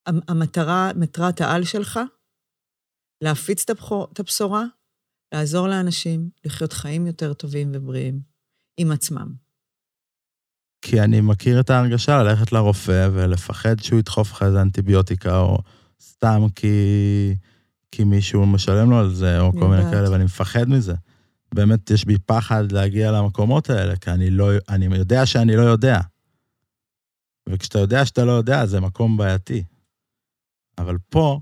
[0.07, 2.01] המ- המטרה, מטרת העל שלך,
[3.23, 4.64] להפיץ את הבחור- את הבשורה,
[5.33, 8.21] לעזור לאנשים לחיות חיים יותר טובים ובריאים
[8.77, 9.35] עם עצמם.
[10.83, 15.59] כי אני מכיר את ההרגשה ללכת לרופא ולפחד שהוא ידחוף לך איזה אנטיביוטיקה, או
[16.01, 16.77] סתם כי,
[17.91, 19.83] כי מישהו משלם לו על זה, או כל מיני.
[19.91, 20.95] כאלה, ואני מפחד מזה.
[21.55, 26.01] באמת יש בי פחד להגיע למקומות האלה, כי אני, לא, אני יודע שאני לא יודע.
[27.49, 29.64] וכשאתה יודע שאתה לא יודע, זה מקום בעייתי.
[30.79, 31.41] אבל פה,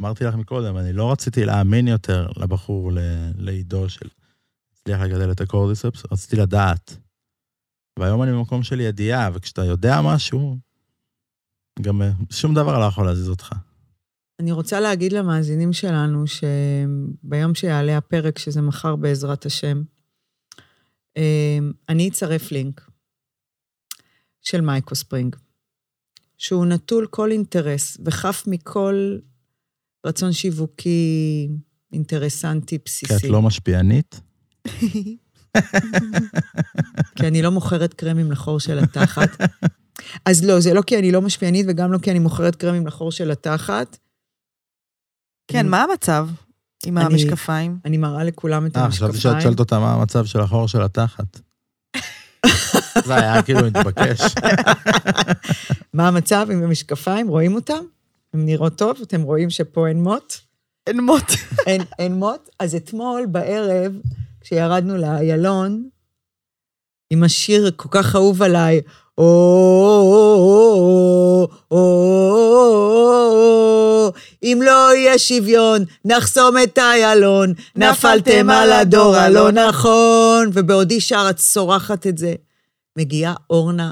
[0.00, 2.90] אמרתי לך מקודם, אני לא רציתי להאמין יותר לבחור,
[3.38, 4.08] לעידו של
[4.72, 6.96] הצליח לגדל את הקורדיספס, רציתי לדעת.
[7.98, 10.58] והיום אני במקום של ידיעה, וכשאתה יודע משהו,
[11.82, 13.52] גם אה, שום דבר לא יכול להזיז אותך.
[14.40, 19.82] אני רוצה להגיד למאזינים שלנו שביום שיעלה הפרק, שזה מחר בעזרת השם,
[21.16, 22.90] אה, אני אצרף לינק
[24.40, 25.36] של מייקרוספרינג,
[26.38, 29.18] שהוא נטול כל אינטרס וחף מכל
[30.04, 31.48] רצון שיווקי
[31.92, 33.14] אינטרסנטי כי בסיסי.
[33.14, 34.20] את לא משפיענית.
[37.16, 39.28] כי אני לא מוכרת קרמים לחור של התחת.
[40.26, 43.12] אז לא, זה לא כי אני לא משפיענית וגם לא כי אני מוכרת קרמים לחור
[43.12, 43.98] של התחת.
[45.50, 46.28] כן, מה המצב
[46.86, 47.78] עם אני- המשקפיים?
[47.84, 49.40] אני מראה לכולם את אה, חשבתי שאת המשקפיים.
[49.40, 51.40] שואלת אותה מה המצב של החור של התחת.
[53.06, 54.20] זה היה כאילו מתבקש.
[55.94, 57.28] מה המצב עם המשקפיים?
[57.28, 57.84] רואים אותם?
[58.34, 58.96] הן נראות טוב?
[59.02, 60.34] אתם רואים שפה אין מוט?
[60.86, 61.22] אין מוט.
[61.66, 62.50] אין, אין מוט?
[62.60, 63.92] אז אתמול בערב,
[64.40, 65.88] כשירדנו לאיילון,
[67.10, 68.80] עם השיר כל כך אהוב עליי,
[74.42, 80.50] אם לא יהיה שוויון, נחסום את איילון, נפלתם על הדור הלא נכון.
[80.52, 82.34] ובעודי שר את צורחת את זה.
[82.98, 83.90] מגיעה אורנה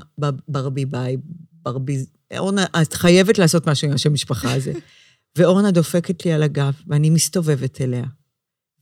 [0.48, 1.16] ברביבאי,
[1.62, 2.04] ברבי...
[2.38, 4.72] אורנה, את חייבת לעשות משהו עם השם משפחה הזה.
[5.36, 8.04] ואורנה דופקת לי על הגב, ואני מסתובבת אליה,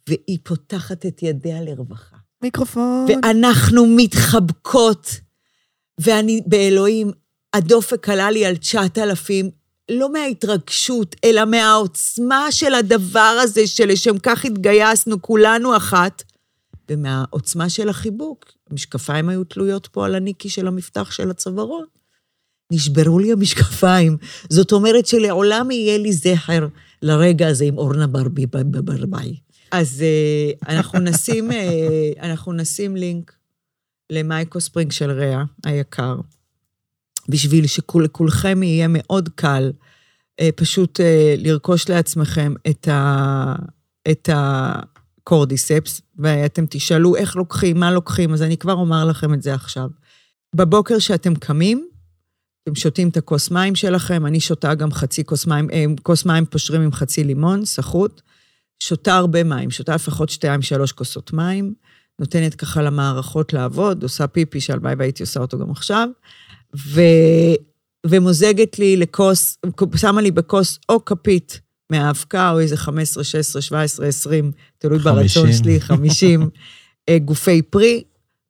[0.08, 2.16] והיא פותחת את ידיה לרווחה.
[2.42, 3.06] מיקרופון.
[3.08, 5.10] ואנחנו מתחבקות.
[6.00, 7.12] ואני, באלוהים,
[7.54, 9.50] הדופק עלה לי על 9,000,
[9.90, 16.22] לא מההתרגשות, אלא מהעוצמה של הדבר הזה, שלשם כך התגייסנו, כולנו אחת,
[16.90, 18.52] ומהעוצמה של החיבוק.
[18.70, 21.84] המשקפיים היו תלויות פה על הניקי של המפתח של הצווארון.
[22.70, 24.16] נשברו לי המשקפיים.
[24.48, 26.66] זאת אומרת שלעולם יהיה לי זכר
[27.02, 29.36] לרגע הזה עם אורנה ברבי ברבי.
[29.72, 33.34] אז אה, אנחנו נשים, אה, אנחנו נשים לינק
[34.10, 36.16] למייקו ספרינג של ריאה היקר,
[37.28, 39.72] בשביל שלכולכם יהיה מאוד קל
[40.40, 41.00] אה, פשוט
[41.38, 43.54] לרכוש לעצמכם את, ה,
[44.10, 49.54] את הקורדיספס, ואתם תשאלו איך לוקחים, מה לוקחים, אז אני כבר אומר לכם את זה
[49.54, 49.88] עכשיו.
[50.54, 51.89] בבוקר שאתם קמים,
[52.70, 56.46] אתם שותים את הכוס מים שלכם, אני שותה גם חצי כוס מים, אה, כוס מים
[56.46, 58.20] פושרים עם חצי לימון, סחוט.
[58.82, 61.74] שותה הרבה מים, שותה לפחות שתיים, שלוש כוסות מים,
[62.18, 66.08] נותנת ככה למערכות לעבוד, עושה פיפי, שהלוואי והייתי עושה אותו גם עכשיו,
[66.76, 67.00] ו...
[68.06, 69.58] ומוזגת לי לכוס,
[69.96, 71.60] שמה לי בכוס או כפית
[71.90, 75.52] מהאבקה, או איזה 15, 16, 17, 20, תלוי ברצון 50.
[75.52, 76.50] שלי, 50
[77.08, 78.02] אה, גופי פרי,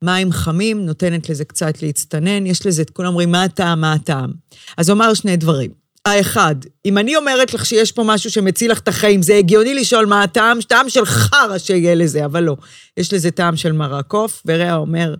[0.03, 4.31] מים חמים, נותנת לזה קצת להצטנן, יש לזה, כולם אומרים, מה הטעם, מה הטעם?
[4.77, 5.71] אז אומר שני דברים.
[6.05, 10.05] האחד, אם אני אומרת לך שיש פה משהו שמציל לך את החיים, זה הגיוני לשאול
[10.05, 12.57] מה הטעם, טעם של חרא שיהיה לזה, אבל לא.
[12.97, 15.15] יש לזה טעם של מרק עוף, ורע אומר,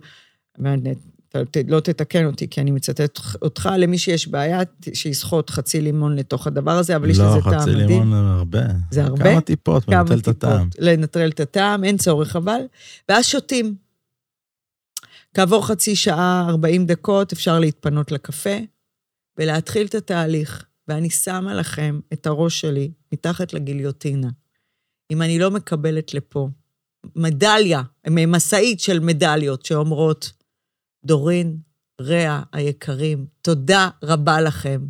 [1.50, 4.60] ת- לא תתקן אותי, כי אני מצטט אותך, למי שיש בעיה,
[4.94, 7.88] שיסחוט חצי לימון לתוך הדבר הזה, אבל יש לא, לזה טעם חצי מדהים.
[7.88, 8.60] לימון זה הרבה.
[8.90, 9.24] זה הרבה?
[9.32, 10.68] כמה טיפות, מבטל את הטעם.
[10.78, 12.60] לנטרל את הטעם, אין צורך אבל.
[13.08, 13.74] ואז שותים.
[15.34, 18.56] כעבור חצי שעה, 40 דקות, אפשר להתפנות לקפה
[19.38, 20.64] ולהתחיל את התהליך.
[20.88, 24.28] ואני שמה לכם את הראש שלי מתחת לגיליוטינה.
[25.12, 26.48] אם אני לא מקבלת לפה
[27.16, 27.82] מדליה,
[28.26, 30.32] משאית של מדליות שאומרות,
[31.04, 31.56] דורין,
[32.00, 34.86] רע היקרים, תודה רבה לכם.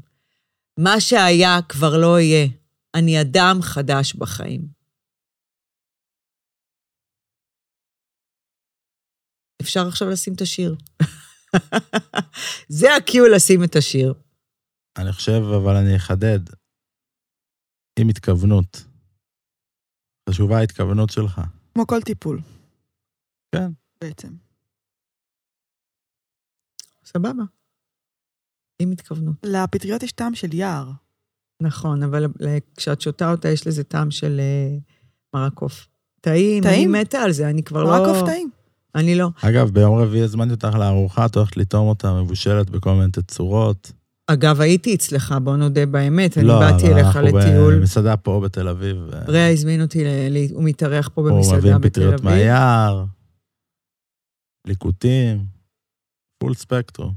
[0.78, 2.48] מה שהיה כבר לא יהיה.
[2.94, 4.81] אני אדם חדש בחיים.
[9.62, 10.76] אפשר עכשיו לשים את השיר.
[12.78, 14.14] זה הקיו לשים את השיר.
[14.98, 16.40] אני חושב, אבל אני אחדד,
[17.98, 18.84] עם התכוונות.
[20.30, 21.40] חשובה ההתכוונות שלך.
[21.74, 22.40] כמו כל טיפול.
[23.54, 23.70] כן.
[24.00, 24.28] בעצם.
[27.04, 27.42] סבבה.
[28.78, 29.36] עם התכוונות.
[29.42, 30.90] לפטריות יש טעם של יער.
[31.62, 32.26] נכון, אבל
[32.76, 34.76] כשאת שותה אותה, יש לזה טעם של אה,
[35.34, 35.88] מרק עוף.
[36.20, 36.94] טעים, טעים?
[36.94, 37.88] אני מתה על זה, אני כבר לא...
[37.88, 38.50] רק עוף טעים.
[38.94, 39.28] אני לא.
[39.42, 43.92] אגב, ביום רביעי הזמנתי אותך לארוחה, את הולכת לטעום אותה מבושלת בכל מיני תצורות.
[44.26, 47.78] אגב, הייתי אצלך, בוא נודה באמת, אני לא, באתי אבל אליך אנחנו לטיול.
[47.78, 48.96] במסעדה פה בתל אביב.
[49.28, 50.08] רע הזמין אותי, ל...
[50.30, 52.24] ל- הוא מתארח פה במסעדה בתל פטריות אביב.
[52.24, 53.04] מהיער,
[54.66, 55.44] ליקוטים,
[56.38, 57.12] פול ספקטרום.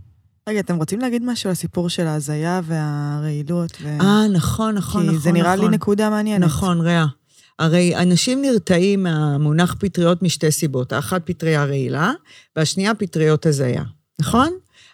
[0.50, 3.78] רגע, אתם רוצים להגיד משהו על הסיפור של ההזיה והרעילות?
[3.82, 3.88] ו...
[4.02, 5.20] אה, נכון, נכון, כי נכון.
[5.20, 5.74] זה נראה לי נכון.
[5.74, 6.46] נקודה מעניינת.
[6.46, 7.06] נכון, רע.
[7.60, 10.94] הרי אנשים נרתעים מהמונח פטריות משתי סיבות.
[10.94, 12.12] האחת פטריה רעילה,
[12.56, 13.84] והשנייה פטריות הזיה,
[14.22, 14.54] נכון?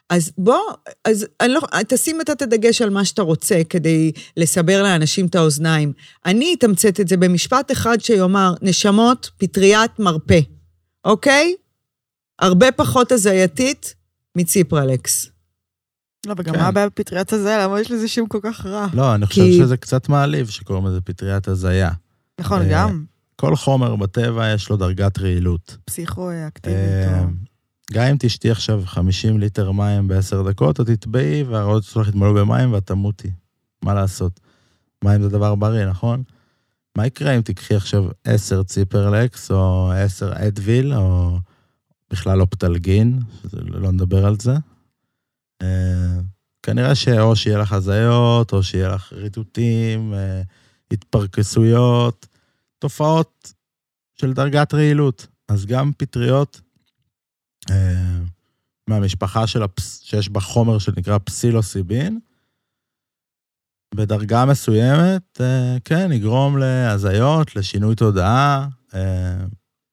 [0.09, 0.59] אז בוא,
[1.05, 5.35] אז אני לא, תשים אתה את הדגש על מה שאתה רוצה כדי לסבר לאנשים את
[5.35, 5.93] האוזניים.
[6.25, 10.39] אני אתמצת את זה במשפט אחד שיאמר, נשמות, פטריית מרפא,
[11.05, 11.55] אוקיי?
[12.39, 13.95] הרבה פחות הזייתית
[14.37, 15.29] מציפרלקס.
[16.25, 16.59] לא, וגם כן.
[16.59, 17.57] מה הבעיה בפטריית הזה?
[17.61, 18.87] למה יש לזה שם כל כך רע?
[18.93, 21.89] לא, אני חושב כי- שזה קצת מעליב שקוראים לזה פטריית הזיה.
[22.45, 25.77] נכון, אה, גם כל חומר בטבע יש לו דרגת רעילות.
[25.85, 26.77] פסיכו-אקטיבית.
[27.07, 27.23] אה,
[27.93, 32.73] גם אם תשתי עכשיו 50 ליטר מים בעשר דקות, את תטבעי והריאות שלך יתמלאו במים
[32.73, 33.31] ואת תמותי.
[33.83, 34.39] מה לעשות?
[35.03, 36.23] מים זה דבר בריא, נכון?
[36.97, 41.37] מה יקרה אם תיקחי עכשיו 10 ציפרלקס, או 10 אדוויל, או
[42.11, 44.53] בכלל אופטלגין, שזה- לא נדבר על זה.
[45.61, 46.19] אה,
[46.63, 50.13] כנראה שאו שיהיה לך הזיות, או שיהיה לך ריטוטים,
[50.91, 52.27] התפרקסויות,
[52.81, 53.53] תופעות
[54.15, 55.27] של דרגת רעילות.
[55.47, 56.61] אז גם פטריות
[57.69, 58.19] אה,
[58.87, 60.01] מהמשפחה של הפס...
[60.03, 62.19] שיש בה חומר שנקרא פסילוסיבין,
[63.95, 69.37] בדרגה מסוימת, אה, כן, יגרום להזיות, לשינוי תודעה, אה,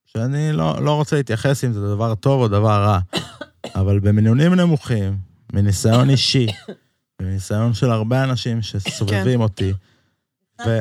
[0.07, 2.99] שאני לא, לא רוצה להתייחס אם זה דבר טוב או דבר רע,
[3.81, 5.19] אבל במינונים נמוכים,
[5.53, 6.47] מניסיון אישי,
[7.23, 9.73] ומניסיון של הרבה אנשים שסובבים אותי,
[10.67, 10.81] ו-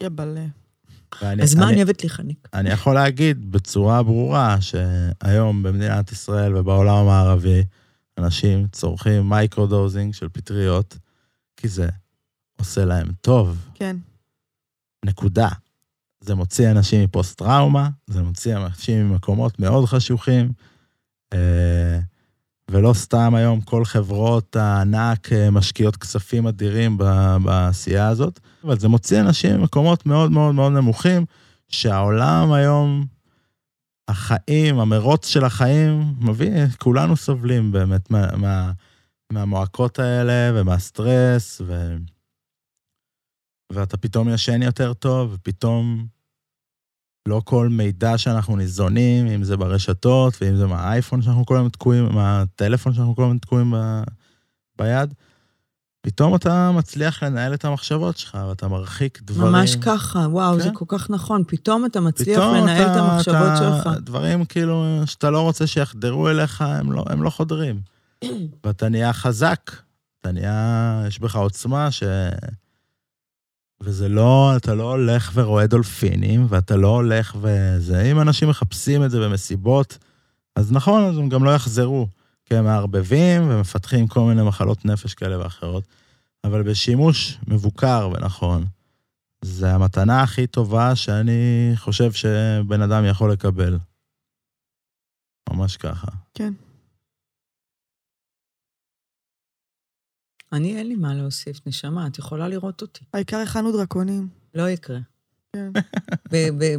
[0.00, 0.59] יבלה.
[1.22, 2.48] ואני- אז מה אני- אני אוהבת להיחנק?
[2.54, 7.64] אני יכול להגיד בצורה ברורה שהיום במדינת ישראל ובעולם המערבי,
[8.18, 10.98] אנשים צורכים microdosing של פטריות,
[11.56, 11.88] כי זה
[12.60, 13.96] עושה להם טוב, כן.
[15.04, 15.48] נקודה.
[16.20, 20.52] זה מוציא אנשים מפוסט-טראומה, זה מוציא אנשים ממקומות מאוד חשוכים,
[21.32, 22.00] אה,
[22.70, 26.98] ולא סתם היום כל חברות הענק אה, משקיעות כספים אדירים
[27.44, 31.24] בעשייה הזאת, אבל זה מוציא אנשים ממקומות מאוד מאוד מאוד נמוכים,
[31.68, 33.06] שהעולם היום,
[34.08, 38.72] החיים, המרוץ של החיים, מביא, כולנו סובלים באמת מה, מה,
[39.32, 41.96] מהמועקות האלה ומהסטרס, ו...
[43.72, 46.06] ואתה פתאום ישן יותר טוב, ופתאום
[47.28, 52.04] לא כל מידע שאנחנו ניזונים, אם זה ברשתות, ואם זה מהאייפון שאנחנו כל הזמן תקועים,
[52.14, 54.02] מהטלפון שאנחנו כל הזמן תקועים ב...
[54.78, 55.14] ביד,
[56.02, 59.52] פתאום אתה מצליח לנהל את המחשבות שלך, ואתה מרחיק דברים.
[59.52, 60.60] ממש ככה, וואו, כן.
[60.62, 61.42] זה כל כך נכון.
[61.46, 63.94] פתאום אתה מצליח פתאום לנהל את אתה- המחשבות אתה- שלך.
[64.00, 67.80] דברים כאילו שאתה לא רוצה שיחדרו אליך, הם לא, הם לא חודרים.
[68.64, 69.70] ואתה נהיה חזק,
[70.20, 72.02] אתה נהיה, יש בך עוצמה ש...
[73.82, 78.02] וזה לא, אתה לא הולך ורואה דולפינים, ואתה לא הולך וזה.
[78.02, 79.98] אם אנשים מחפשים את זה במסיבות,
[80.56, 82.06] אז נכון, אז הם גם לא יחזרו.
[82.50, 85.84] כי הם מערבבים ומפתחים כל מיני מחלות נפש כאלה ואחרות.
[86.44, 88.64] אבל בשימוש מבוקר ונכון,
[89.42, 93.78] זה המתנה הכי טובה שאני חושב שבן אדם יכול לקבל.
[95.50, 96.06] ממש ככה.
[96.34, 96.52] כן.
[100.52, 103.04] אני, אין לי מה להוסיף, נשמה, את יכולה לראות אותי.
[103.14, 104.28] העיקר הכנו דרקונים.
[104.54, 104.98] לא יקרה.
[105.56, 105.72] כן.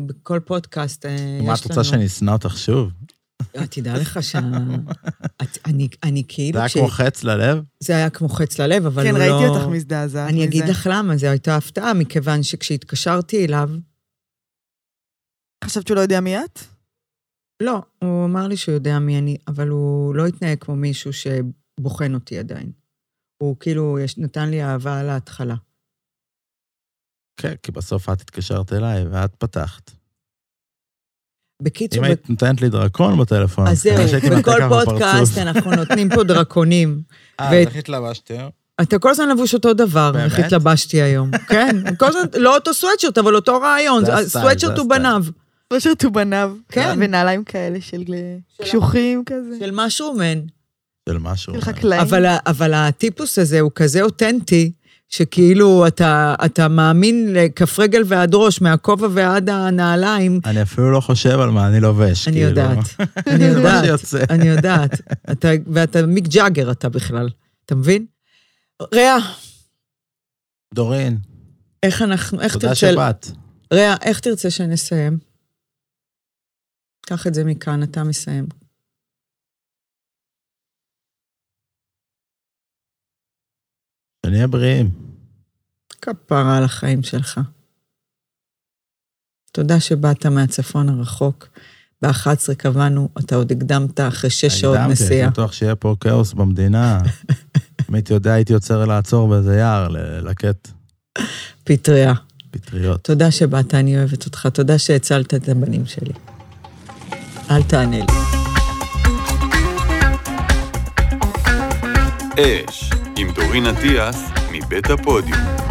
[0.07, 1.43] בכל פודקאסט אה, יש לנו...
[1.45, 2.91] מה, את רוצה שאני אשנא אותך שוב?
[3.55, 4.35] אה, תדע לך ש...
[5.41, 6.53] את- אני- אני כאילו...
[6.53, 7.63] זה היה כמו חץ ללב?
[7.79, 9.23] זה היה כמו חץ ללב, אבל כן, הוא לא...
[9.23, 10.47] ראיתי אותך מזדעזעת אני מזה.
[10.47, 13.69] אגיד לך למה, זו הייתה הפתעה, מכיוון שכשהתקשרתי אליו,
[15.63, 16.59] חשבת שהוא לא יודע מי את?
[17.63, 22.13] לא, הוא אמר לי שהוא יודע מי אני, אבל הוא לא התנהג כמו מישהו שבוחן
[22.13, 22.71] אותי עדיין.
[23.41, 25.55] הוא כאילו יש, נתן לי אהבה על ההתחלה.
[27.37, 29.91] כן, כי בסוף את התקשרת אליי ואת פתחת.
[31.61, 35.37] בקיצור, אם היית נותנת לי דרקון בטלפון, אז זהו, בכל פודקאסט.
[35.37, 37.01] אנחנו נותנים פה דרקונים.
[37.39, 38.49] אה, אז איך התלבשתי היום?
[38.81, 40.11] אתה כל הזמן לבוש אותו דבר?
[40.23, 41.31] איך התלבשתי היום.
[41.51, 44.03] כן, כל הזמן, לא אותו סוואטשרט, אבל אותו רעיון.
[44.05, 44.89] הסוואטשרט הוא.
[44.89, 45.23] בניו.
[45.67, 46.55] פשוט הוא בניו.
[46.69, 46.97] כן.
[46.99, 48.03] ונעליים כאלה של
[48.61, 49.55] קשוחים כזה.
[49.59, 50.39] של משרומן.
[51.09, 51.53] של משהו.
[51.53, 52.01] של חקלאים.
[52.01, 54.71] אבל, ה- אבל הטיפוס הזה הוא כזה אותנטי,
[55.09, 60.39] שכאילו אתה, אתה מאמין לכף רגל ועד ראש, מהכובע ועד הנעליים.
[60.45, 62.27] אני אפילו לא חושב על מה אני לובש.
[62.27, 62.49] אני כאילו.
[62.49, 62.77] יודעת,
[63.33, 64.23] אני זה מה יודעת, שיוצא.
[64.29, 64.91] אני יודעת.
[65.31, 67.29] אתה, ואתה מיק ג'אגר אתה בכלל,
[67.65, 68.05] אתה מבין?
[68.93, 69.17] ריאה,
[70.73, 71.17] דורין,
[71.83, 72.91] איך אנחנו, איך תודה תרצה...
[72.91, 73.27] שבאת.
[73.73, 75.17] ריאה, איך תרצה שנסיים?
[77.05, 78.45] קח את זה מכאן, אתה מסיים.
[84.31, 84.89] שנהיה בריאים.
[86.01, 87.39] כפרה על החיים שלך.
[89.51, 91.47] תודה שבאת מהצפון הרחוק.
[92.01, 95.19] ב-11 קבענו, אתה עוד הקדמת אחרי שש שעות הקדמתי, נסיעה.
[95.19, 97.01] הייתי בטוח שיהיה פה כאוס במדינה.
[97.89, 100.67] אם הייתי יודע, הייתי עוצר לעצור באיזה יער, ללקט
[101.63, 102.13] פטריה.
[102.51, 103.03] פטריות.
[103.03, 104.47] תודה שבאת, אני אוהבת אותך.
[104.53, 106.13] תודה שהצלת את הבנים שלי.
[107.51, 108.05] אל תענה לי.
[112.39, 115.70] אש, עם דורין אטיאס, מבית הפודיום.